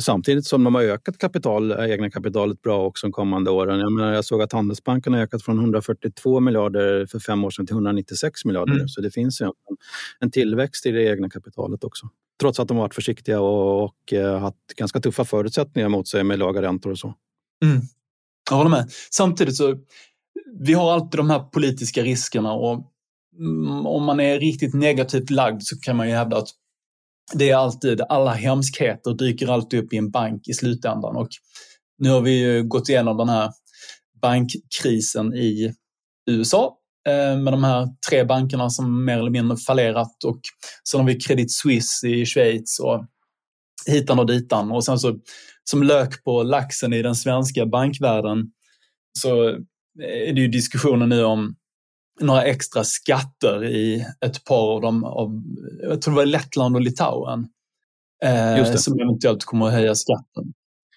Samtidigt 0.00 0.46
som 0.46 0.64
de 0.64 0.74
har 0.74 0.82
ökat 0.82 1.18
kapital, 1.18 1.72
egna 1.72 2.10
kapitalet 2.10 2.62
bra 2.62 2.86
också 2.86 3.06
de 3.06 3.12
kommande 3.12 3.50
åren. 3.50 3.80
Jag, 3.80 3.92
menar, 3.92 4.12
jag 4.12 4.24
såg 4.24 4.42
att 4.42 4.52
Handelsbanken 4.52 5.12
har 5.12 5.20
ökat 5.20 5.42
från 5.42 5.58
142 5.58 6.40
miljarder 6.40 7.06
för 7.06 7.18
fem 7.18 7.44
år 7.44 7.50
sedan 7.50 7.66
till 7.66 7.74
196 7.74 8.44
miljarder. 8.44 8.74
Mm. 8.74 8.88
Så 8.88 9.00
det 9.00 9.10
finns 9.10 9.40
en, 9.40 9.52
en 10.18 10.30
tillväxt 10.30 10.86
i 10.86 10.90
det 10.90 11.04
egna 11.04 11.30
kapitalet 11.30 11.84
också 11.84 12.06
trots 12.40 12.60
att 12.60 12.68
de 12.68 12.76
varit 12.76 12.94
försiktiga 12.94 13.40
och, 13.40 13.84
och 13.84 14.12
uh, 14.12 14.38
haft 14.38 14.56
ganska 14.76 15.00
tuffa 15.00 15.24
förutsättningar 15.24 15.88
mot 15.88 16.08
sig 16.08 16.24
med 16.24 16.38
låga 16.38 16.62
räntor 16.62 16.90
och 16.90 16.98
så. 16.98 17.14
Mm. 17.64 17.80
Jag 18.50 18.56
håller 18.56 18.70
med. 18.70 18.90
Samtidigt 19.10 19.56
så, 19.56 19.76
vi 20.60 20.72
har 20.72 20.92
alltid 20.92 21.18
de 21.18 21.30
här 21.30 21.40
politiska 21.40 22.02
riskerna 22.02 22.52
och 22.52 22.92
mm, 23.38 23.86
om 23.86 24.04
man 24.04 24.20
är 24.20 24.40
riktigt 24.40 24.74
negativt 24.74 25.30
lagd 25.30 25.62
så 25.62 25.80
kan 25.80 25.96
man 25.96 26.08
ju 26.08 26.14
hävda 26.14 26.36
att 26.36 26.48
det 27.34 27.50
är 27.50 27.56
alltid, 27.56 28.00
alla 28.08 28.32
hemskheter 28.32 29.14
dyker 29.14 29.48
alltid 29.48 29.84
upp 29.84 29.92
i 29.92 29.96
en 29.96 30.10
bank 30.10 30.48
i 30.48 30.52
slutändan 30.52 31.16
och 31.16 31.28
nu 31.98 32.08
har 32.08 32.20
vi 32.20 32.38
ju 32.38 32.62
gått 32.62 32.88
igenom 32.88 33.16
den 33.16 33.28
här 33.28 33.50
bankkrisen 34.22 35.34
i 35.34 35.74
USA 36.30 36.76
eh, 37.08 37.38
med 37.38 37.52
de 37.52 37.64
här 37.64 37.88
tre 38.10 38.24
bankerna 38.24 38.70
som 38.70 39.04
mer 39.04 39.18
eller 39.18 39.30
mindre 39.30 39.56
fallerat 39.56 40.24
och 40.24 40.40
sen 40.90 41.00
har 41.00 41.06
vi 41.06 41.20
Credit 41.20 41.52
Suisse 41.52 42.08
i 42.08 42.26
Schweiz 42.26 42.78
och 42.78 43.06
hitan 43.86 44.18
och 44.18 44.26
ditan. 44.26 44.70
Och 44.70 44.84
sen 44.84 44.98
så 44.98 45.18
som 45.70 45.82
lök 45.82 46.24
på 46.24 46.42
laxen 46.42 46.92
i 46.92 47.02
den 47.02 47.14
svenska 47.14 47.66
bankvärlden 47.66 48.46
så 49.18 49.48
är 50.02 50.32
det 50.32 50.40
ju 50.40 50.48
diskussioner 50.48 51.06
nu 51.06 51.24
om 51.24 51.54
några 52.20 52.44
extra 52.44 52.84
skatter 52.84 53.64
i 53.64 54.06
ett 54.20 54.44
par 54.44 54.74
av 54.74 54.80
dem, 54.80 55.04
av, 55.04 55.42
jag 55.82 56.02
tror 56.02 56.14
det 56.14 56.16
var 56.16 56.26
Lettland 56.26 56.76
och 56.76 56.82
Litauen, 56.82 57.48
eh, 58.24 58.74
som 58.74 59.00
eventuellt 59.00 59.44
kommer 59.44 59.66
att 59.66 59.72
höja 59.72 59.94
skatten. 59.94 60.52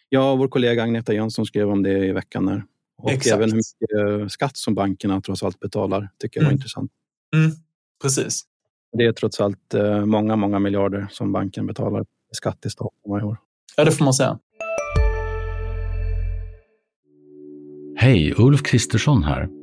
Ja, 0.09 0.36
vår 0.36 0.47
kollega 0.47 0.83
Agneta 0.83 1.13
Jönsson 1.13 1.45
skrev 1.45 1.69
om 1.69 1.83
det 1.83 2.05
i 2.05 2.12
veckan. 2.12 2.47
Här. 2.47 2.63
Och 2.97 3.12
Exakt. 3.12 3.36
även 3.36 3.49
hur 3.51 3.57
mycket 3.57 4.31
skatt 4.31 4.57
som 4.57 4.75
bankerna 4.75 5.21
trots 5.21 5.43
allt 5.43 5.59
betalar 5.59 6.09
tycker 6.19 6.39
jag 6.39 6.43
var 6.43 6.51
mm. 6.51 6.57
intressant. 6.57 6.91
Mm. 7.36 7.51
Precis. 8.01 8.43
Det 8.97 9.03
är 9.03 9.12
trots 9.12 9.41
allt 9.41 9.73
eh, 9.73 10.05
många, 10.05 10.36
många 10.36 10.59
miljarder 10.59 11.07
som 11.12 11.31
banken 11.31 11.67
betalar 11.67 12.01
i 12.01 12.36
skatt 12.36 12.65
i 12.65 12.69
staten 12.69 13.12
varje 13.12 13.25
år. 13.25 13.38
Ja, 13.77 13.83
det 13.86 13.91
får 13.91 14.05
man 14.05 14.13
säga. 14.13 14.39
Hej, 17.95 18.33
Ulf 18.38 18.63
Kristersson 18.63 19.23
här. 19.23 19.62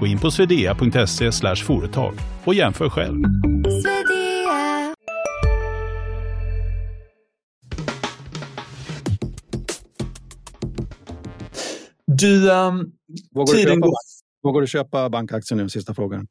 Gå 0.00 0.06
in 0.06 0.18
på 0.18 0.30
swedea.se 0.30 1.32
företag 1.64 2.14
och 2.44 2.54
jämför 2.54 2.88
själv. 2.88 3.22
Du, 12.06 12.50
um, 12.50 12.92
Vågar 13.30 13.54
du, 13.54 13.62
köpa, 13.62 13.86
vågar 14.42 14.60
du 14.60 14.66
köpa 14.66 15.10
bankaktier 15.10 15.56
nu? 15.56 15.68
Sista 15.68 15.94
frågan. 15.94 16.26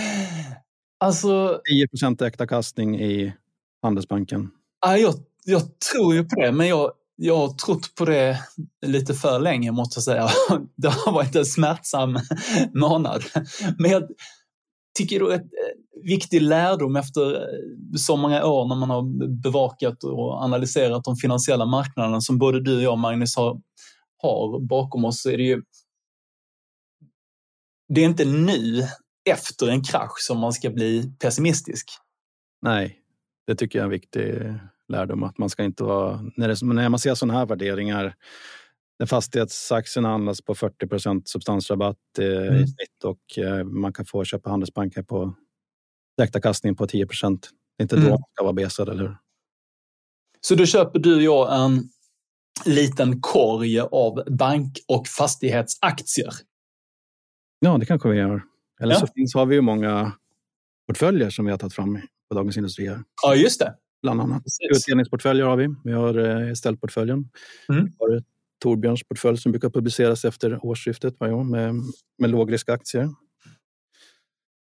alltså, 1.00 1.60
10 1.70 1.88
procent 1.88 2.22
kastning 2.46 3.00
i 3.00 3.34
Handelsbanken. 3.82 4.50
jag, 4.96 5.14
jag 5.44 5.62
tror 5.92 6.14
ju 6.14 6.24
på 6.24 6.40
det, 6.40 6.52
men 6.52 6.68
jag 6.68 6.92
jag 7.16 7.36
har 7.36 7.48
trott 7.48 7.94
på 7.94 8.04
det 8.04 8.38
lite 8.86 9.14
för 9.14 9.38
länge 9.38 9.72
måste 9.72 9.98
jag 9.98 10.04
säga. 10.04 10.28
Det 10.76 10.88
har 10.88 11.12
varit 11.12 11.36
en 11.36 11.46
smärtsam 11.46 12.18
månad. 12.74 13.24
Men 13.78 13.90
jag 13.90 14.08
tycker 14.98 15.20
det 15.20 15.26
är 15.26 15.38
en 15.38 15.40
eh, 15.40 16.02
viktig 16.04 16.42
lärdom 16.42 16.96
efter 16.96 17.34
eh, 17.34 17.96
så 17.96 18.16
många 18.16 18.44
år 18.44 18.68
när 18.68 18.76
man 18.76 18.90
har 18.90 19.02
bevakat 19.42 20.04
och 20.04 20.42
analyserat 20.42 21.04
de 21.04 21.16
finansiella 21.16 21.66
marknaderna 21.66 22.20
som 22.20 22.38
både 22.38 22.60
du 22.60 22.76
och 22.76 22.82
jag, 22.82 22.98
Magnus, 22.98 23.36
har, 23.36 23.60
har 24.22 24.60
bakom 24.60 25.04
oss. 25.04 25.22
Så 25.22 25.30
är 25.30 25.36
det, 25.36 25.42
ju, 25.42 25.62
det 27.94 28.00
är 28.00 28.04
inte 28.04 28.24
nu 28.24 28.82
efter 29.30 29.68
en 29.68 29.84
krasch 29.84 30.18
som 30.18 30.38
man 30.38 30.52
ska 30.52 30.70
bli 30.70 31.12
pessimistisk. 31.18 31.88
Nej, 32.62 32.98
det 33.46 33.54
tycker 33.54 33.78
jag 33.78 33.82
är 33.82 33.86
en 33.86 33.90
viktig 33.90 34.54
lärdom 34.88 35.22
att 35.22 35.38
man 35.38 35.50
ska 35.50 35.64
inte 35.64 35.84
vara... 35.84 36.20
När, 36.36 36.48
det, 36.48 36.74
när 36.74 36.88
man 36.88 36.98
ser 36.98 37.14
sådana 37.14 37.38
här 37.38 37.46
värderingar 37.46 38.14
när 38.98 39.06
fastighetsaktierna 39.06 40.08
handlas 40.08 40.42
på 40.42 40.54
40 40.54 40.86
procent 40.86 41.28
substansrabatt 41.28 41.96
eh, 42.18 42.26
mm. 42.26 42.54
i 42.54 42.66
snitt 42.66 43.04
och 43.04 43.38
eh, 43.38 43.64
man 43.64 43.92
kan 43.92 44.06
få 44.06 44.24
köpa 44.24 44.50
Handelsbanken 44.50 45.04
på 45.04 45.34
direktavkastning 46.16 46.76
på 46.76 46.86
10 46.86 47.06
procent. 47.06 47.50
Det 47.76 47.82
är 47.82 47.84
inte 47.84 47.96
mm. 47.96 48.08
då 48.08 48.10
man 48.10 48.22
ska 48.34 48.44
vara 48.44 48.52
besad, 48.52 48.88
eller 48.88 49.02
hur? 49.02 49.16
Så 50.40 50.54
då 50.54 50.66
köper 50.66 50.98
du 50.98 51.16
och 51.16 51.22
jag 51.22 51.64
en 51.64 51.88
liten 52.66 53.20
korg 53.20 53.80
av 53.80 54.22
bank 54.26 54.78
och 54.88 55.08
fastighetsaktier? 55.08 56.32
Ja, 57.58 57.78
det 57.78 57.86
kanske 57.86 58.08
vi 58.08 58.16
gör. 58.16 58.42
Eller 58.80 58.94
ja. 58.94 59.00
så 59.00 59.06
finns, 59.06 59.34
har 59.34 59.46
vi 59.46 59.54
ju 59.54 59.60
många 59.60 60.12
portföljer 60.86 61.30
som 61.30 61.44
vi 61.44 61.50
har 61.50 61.58
tagit 61.58 61.74
fram 61.74 62.00
på 62.28 62.34
Dagens 62.34 62.56
Industri. 62.56 62.88
Här. 62.88 63.02
Ja, 63.22 63.34
just 63.34 63.60
det. 63.60 63.74
Bland 64.04 64.20
annat. 64.20 64.42
Utdelningsportföljer 64.76 65.44
har 65.44 65.56
vi. 65.56 65.74
Vi 65.84 65.92
har 65.92 66.18
eh, 66.18 66.50
Estelle-portföljen. 66.50 67.28
Mm. 67.68 67.84
Vi 67.84 67.92
har 67.98 68.22
Torbjörns 68.62 69.04
portfölj 69.08 69.38
som 69.38 69.52
brukar 69.52 69.70
publiceras 69.70 70.24
efter 70.24 70.64
årsskiftet 70.66 71.14
varje 71.20 71.34
år 71.34 71.44
med, 71.44 71.74
med 72.18 72.30
lågriskaktier. 72.30 73.08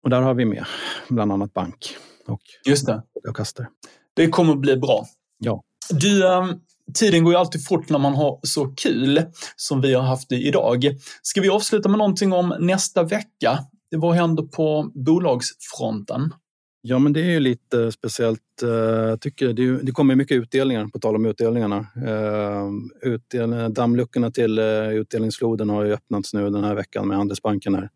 Och 0.03 0.11
där 0.11 0.21
har 0.21 0.35
vi 0.35 0.45
med 0.45 0.65
bland 1.09 1.33
annat 1.33 1.53
bank 1.53 1.97
och 2.27 2.41
Just 2.67 2.87
det. 2.87 3.03
avkastare. 3.29 3.69
Det 4.15 4.29
kommer 4.29 4.53
att 4.53 4.61
bli 4.61 4.77
bra. 4.77 5.07
Ja. 5.39 5.63
Du, 5.91 6.25
um, 6.27 6.61
tiden 6.95 7.25
går 7.25 7.33
ju 7.33 7.39
alltid 7.39 7.67
fort 7.67 7.89
när 7.89 7.99
man 7.99 8.15
har 8.15 8.41
så 8.43 8.67
kul 8.67 9.23
som 9.57 9.81
vi 9.81 9.95
har 9.95 10.03
haft 10.03 10.29
det 10.29 10.37
idag. 10.37 10.85
Ska 11.23 11.41
vi 11.41 11.49
avsluta 11.49 11.89
med 11.89 11.99
någonting 11.99 12.33
om 12.33 12.55
nästa 12.61 13.03
vecka? 13.03 13.59
Vad 13.97 14.15
händer 14.15 14.43
på 14.43 14.93
bolagsfronten? 14.95 16.33
Ja, 16.81 16.99
men 16.99 17.13
det 17.13 17.21
är 17.21 17.31
ju 17.31 17.41
lite 17.41 17.83
eh, 17.83 17.91
speciellt. 17.91 18.63
Eh, 18.63 18.69
jag 18.69 19.21
tycker 19.21 19.53
det, 19.53 19.83
det 19.83 19.93
kommer 19.93 20.15
mycket 20.15 20.35
utdelningar, 20.35 20.87
på 20.87 20.99
tal 20.99 21.17
om 21.17 21.27
utdelningarna. 21.27 21.87
Eh, 22.07 23.41
eh 23.41 23.69
dammluckorna 23.69 24.31
till 24.31 24.59
utdelningsfloden 24.93 25.71
har 25.71 25.85
ju 25.85 25.93
öppnats 25.93 26.35
nu 26.35 26.51
den 26.51 26.65
här 26.65 26.75
veckan 26.75 27.09
med 27.09 27.17
Handelsbanken. 27.17 27.75
Här. 27.75 27.91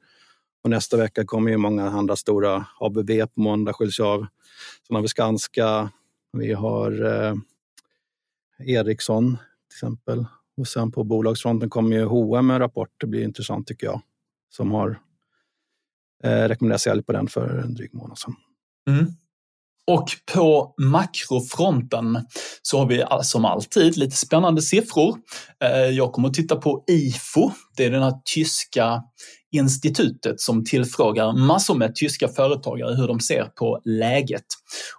Och 0.64 0.70
nästa 0.70 0.96
vecka 0.96 1.24
kommer 1.24 1.50
ju 1.50 1.56
många 1.56 1.90
andra 1.90 2.16
stora. 2.16 2.66
ABB 2.80 3.10
på 3.34 3.40
måndag 3.40 3.72
skiljs 3.72 4.00
av. 4.00 4.26
Sen 4.86 4.94
har 4.96 5.02
vi 5.02 5.08
Skanska, 5.08 5.90
vi 6.32 6.52
har 6.52 7.04
eh, 7.04 7.34
Ericsson 8.58 9.36
till 9.68 9.76
exempel. 9.76 10.26
Och 10.56 10.68
sen 10.68 10.92
på 10.92 11.04
bolagsfronten 11.04 11.70
kommer 11.70 11.96
ju 11.96 12.04
H&M 12.04 12.46
med 12.46 12.54
en 12.54 12.60
rapport. 12.60 12.90
Det 12.96 13.06
blir 13.06 13.22
intressant 13.24 13.66
tycker 13.66 13.86
jag. 13.86 14.00
Som 14.50 14.72
har 14.72 15.00
eh, 16.24 16.48
rekommenderat 16.48 16.80
sälj 16.80 17.02
på 17.02 17.12
den 17.12 17.28
för 17.28 17.48
en 17.48 17.74
dryg 17.74 17.94
månad 17.94 18.18
sedan. 18.18 18.34
Mm. 18.90 19.06
Och 19.86 20.08
på 20.34 20.74
makrofronten 20.78 22.26
så 22.62 22.78
har 22.78 22.86
vi 22.86 23.04
som 23.22 23.44
alltid 23.44 23.96
lite 23.96 24.16
spännande 24.16 24.62
siffror. 24.62 25.18
Eh, 25.64 25.90
jag 25.90 26.12
kommer 26.12 26.28
att 26.28 26.34
titta 26.34 26.56
på 26.56 26.84
IFO. 26.88 27.50
Det 27.76 27.84
är 27.84 27.90
det 27.90 28.04
här 28.04 28.14
tyska 28.34 29.02
institutet 29.52 30.40
som 30.40 30.64
tillfrågar 30.64 31.32
massor 31.32 31.74
med 31.74 31.94
tyska 31.94 32.28
företagare 32.28 32.94
hur 32.94 33.08
de 33.08 33.20
ser 33.20 33.44
på 33.44 33.80
läget. 33.84 34.44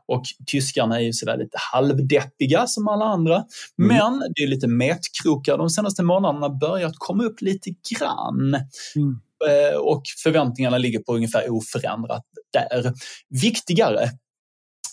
Och 0.05 0.23
tyskarna 0.51 0.99
är 0.99 1.03
ju 1.03 1.13
sådär 1.13 1.37
lite 1.37 1.57
halvdeppiga 1.71 2.67
som 2.67 2.87
alla 2.87 3.05
andra. 3.05 3.35
Mm. 3.35 3.47
Men 3.77 4.19
det 4.35 4.43
är 4.43 4.47
lite 4.47 4.67
metkrokar. 4.67 5.57
De 5.57 5.69
senaste 5.69 6.03
månaderna 6.03 6.49
börjat 6.49 6.93
komma 6.97 7.23
upp 7.23 7.41
lite 7.41 7.69
grann. 7.89 8.55
Mm. 8.95 9.19
Eh, 9.49 9.77
och 9.77 10.03
förväntningarna 10.23 10.77
ligger 10.77 10.99
på 10.99 11.15
ungefär 11.15 11.49
oförändrat 11.49 12.23
där. 12.53 12.93
Viktigare 13.41 14.09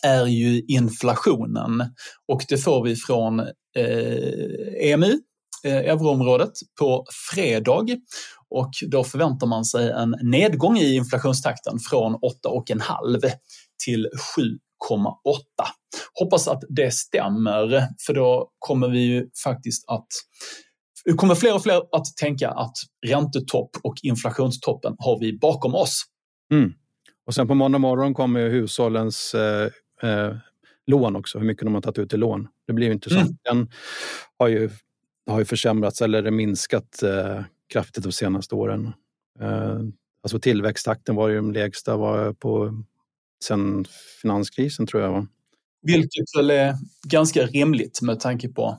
är 0.02 0.26
ju 0.26 0.60
inflationen 0.60 1.84
och 2.28 2.44
det 2.48 2.56
får 2.58 2.84
vi 2.84 2.96
från 2.96 3.40
eh, 3.76 4.90
EMU, 4.92 5.18
eh, 5.64 5.76
euroområdet, 5.76 6.52
på 6.78 7.06
fredag. 7.34 7.86
Och 8.48 8.70
då 8.90 9.04
förväntar 9.04 9.46
man 9.46 9.64
sig 9.64 9.90
en 9.90 10.14
nedgång 10.22 10.78
i 10.78 10.94
inflationstakten 10.94 11.78
från 11.90 12.14
8,5 12.14 13.30
till 13.84 14.08
7,8. 14.36 15.38
Hoppas 16.14 16.48
att 16.48 16.62
det 16.68 16.94
stämmer, 16.94 17.88
för 18.06 18.14
då 18.14 18.50
kommer 18.58 18.88
vi 18.88 19.00
ju 19.00 19.26
faktiskt 19.44 19.88
att 19.88 20.08
kommer 21.16 21.34
fler 21.34 21.54
och 21.54 21.62
fler 21.62 21.76
att 21.92 22.16
tänka 22.16 22.50
att 22.50 22.76
räntetopp 23.06 23.70
och 23.82 23.94
inflationstoppen 24.02 24.96
har 24.98 25.20
vi 25.20 25.38
bakom 25.38 25.74
oss. 25.74 26.04
Mm. 26.52 26.72
Och 27.26 27.34
sen 27.34 27.48
på 27.48 27.54
måndag 27.54 27.78
morgon 27.78 28.14
kommer 28.14 28.48
hushållens 28.48 29.34
eh, 29.34 29.70
eh, 30.02 30.36
lån 30.86 31.16
också, 31.16 31.38
hur 31.38 31.46
mycket 31.46 31.64
de 31.64 31.74
har 31.74 31.80
tagit 31.80 31.98
ut 31.98 32.14
i 32.14 32.16
lån. 32.16 32.48
Det 32.66 32.72
blir 32.72 32.86
ju 32.86 32.92
intressant. 32.92 33.40
Mm. 33.50 33.58
Den 33.58 33.70
har 34.38 34.48
ju, 34.48 34.70
har 35.26 35.38
ju 35.38 35.44
försämrats 35.44 36.02
eller 36.02 36.30
minskat 36.30 37.02
eh, 37.02 37.42
kraftigt 37.72 38.04
de 38.04 38.12
senaste 38.12 38.54
åren. 38.54 38.92
Eh, 39.40 39.78
alltså 40.22 40.40
tillväxttakten 40.40 41.16
var 41.16 41.28
ju 41.28 41.34
den 41.34 41.52
lägsta 41.52 41.96
var 41.96 42.32
på 42.32 42.82
sen 43.44 43.84
finanskrisen 44.22 44.86
tror 44.86 45.02
jag. 45.02 45.26
Vilket 45.82 46.36
väl 46.38 46.50
är 46.50 46.74
ganska 47.08 47.46
rimligt 47.46 48.02
med 48.02 48.20
tanke 48.20 48.48
på 48.48 48.78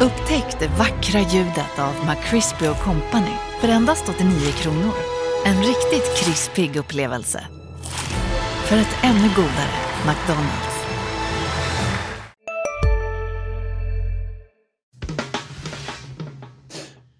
Upptäck 0.00 0.60
det 0.60 0.68
vackra 0.68 1.20
ljudet 1.20 1.78
av 1.78 1.94
McCrispy 2.06 2.66
Company 2.66 3.34
för 3.60 3.68
endast 3.68 4.08
89 4.08 4.30
kronor. 4.52 4.94
En 5.46 5.56
riktigt 5.56 6.16
krispig 6.16 6.76
upplevelse. 6.76 7.46
För 8.68 8.76
ett 8.76 8.96
ännu 9.04 9.28
godare 9.36 9.74
McDonalds. 10.06 10.78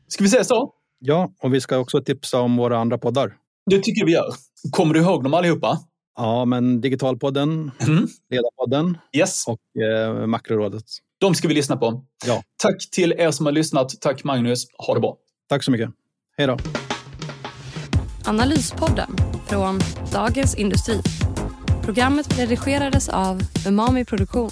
Ska 0.09 0.25
vi 0.25 0.31
säga 0.31 0.45
så? 0.45 0.73
Ja, 0.99 1.33
och 1.43 1.55
vi 1.55 1.61
ska 1.61 1.79
också 1.79 2.01
tipsa 2.03 2.41
om 2.41 2.57
våra 2.57 2.79
andra 2.79 2.99
poddar. 2.99 3.33
Det 3.71 3.83
tycker 3.83 4.07
vi 4.07 4.13
gör. 4.13 4.29
Kommer 4.71 4.95
du 4.95 5.01
ihåg 5.01 5.23
dem 5.25 5.35
allihopa? 5.35 5.79
Ja, 6.17 6.45
men 6.45 6.81
Digitalpodden, 6.81 7.71
mm. 7.79 8.07
Ledarpodden 8.31 8.99
yes. 9.17 9.45
och 9.49 9.83
eh, 9.83 10.27
Makrorådet. 10.27 10.85
De 11.21 11.35
ska 11.35 11.49
vi 11.49 11.55
lyssna 11.55 11.77
på. 11.77 12.05
Ja. 12.27 12.43
Tack 12.63 12.91
till 12.91 13.13
er 13.13 13.31
som 13.31 13.47
har 13.47 13.53
lyssnat. 13.53 14.01
Tack 14.01 14.25
Magnus. 14.25 14.67
Ha 14.87 14.95
det 14.95 15.01
bra. 15.01 15.17
Tack 15.49 15.65
så 15.65 15.71
mycket. 15.71 15.91
Hej 16.37 16.47
då. 16.47 16.59
Analyspodden 18.25 19.17
från 19.49 19.81
Dagens 20.13 20.55
Industri. 20.55 21.01
Programmet 21.83 22.39
redigerades 22.39 23.09
av 23.09 23.41
Umami 23.67 24.05
Produktion. 24.05 24.51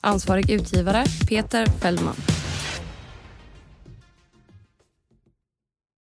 Ansvarig 0.00 0.50
utgivare 0.50 1.04
Peter 1.28 1.66
Fellman. 1.66 2.14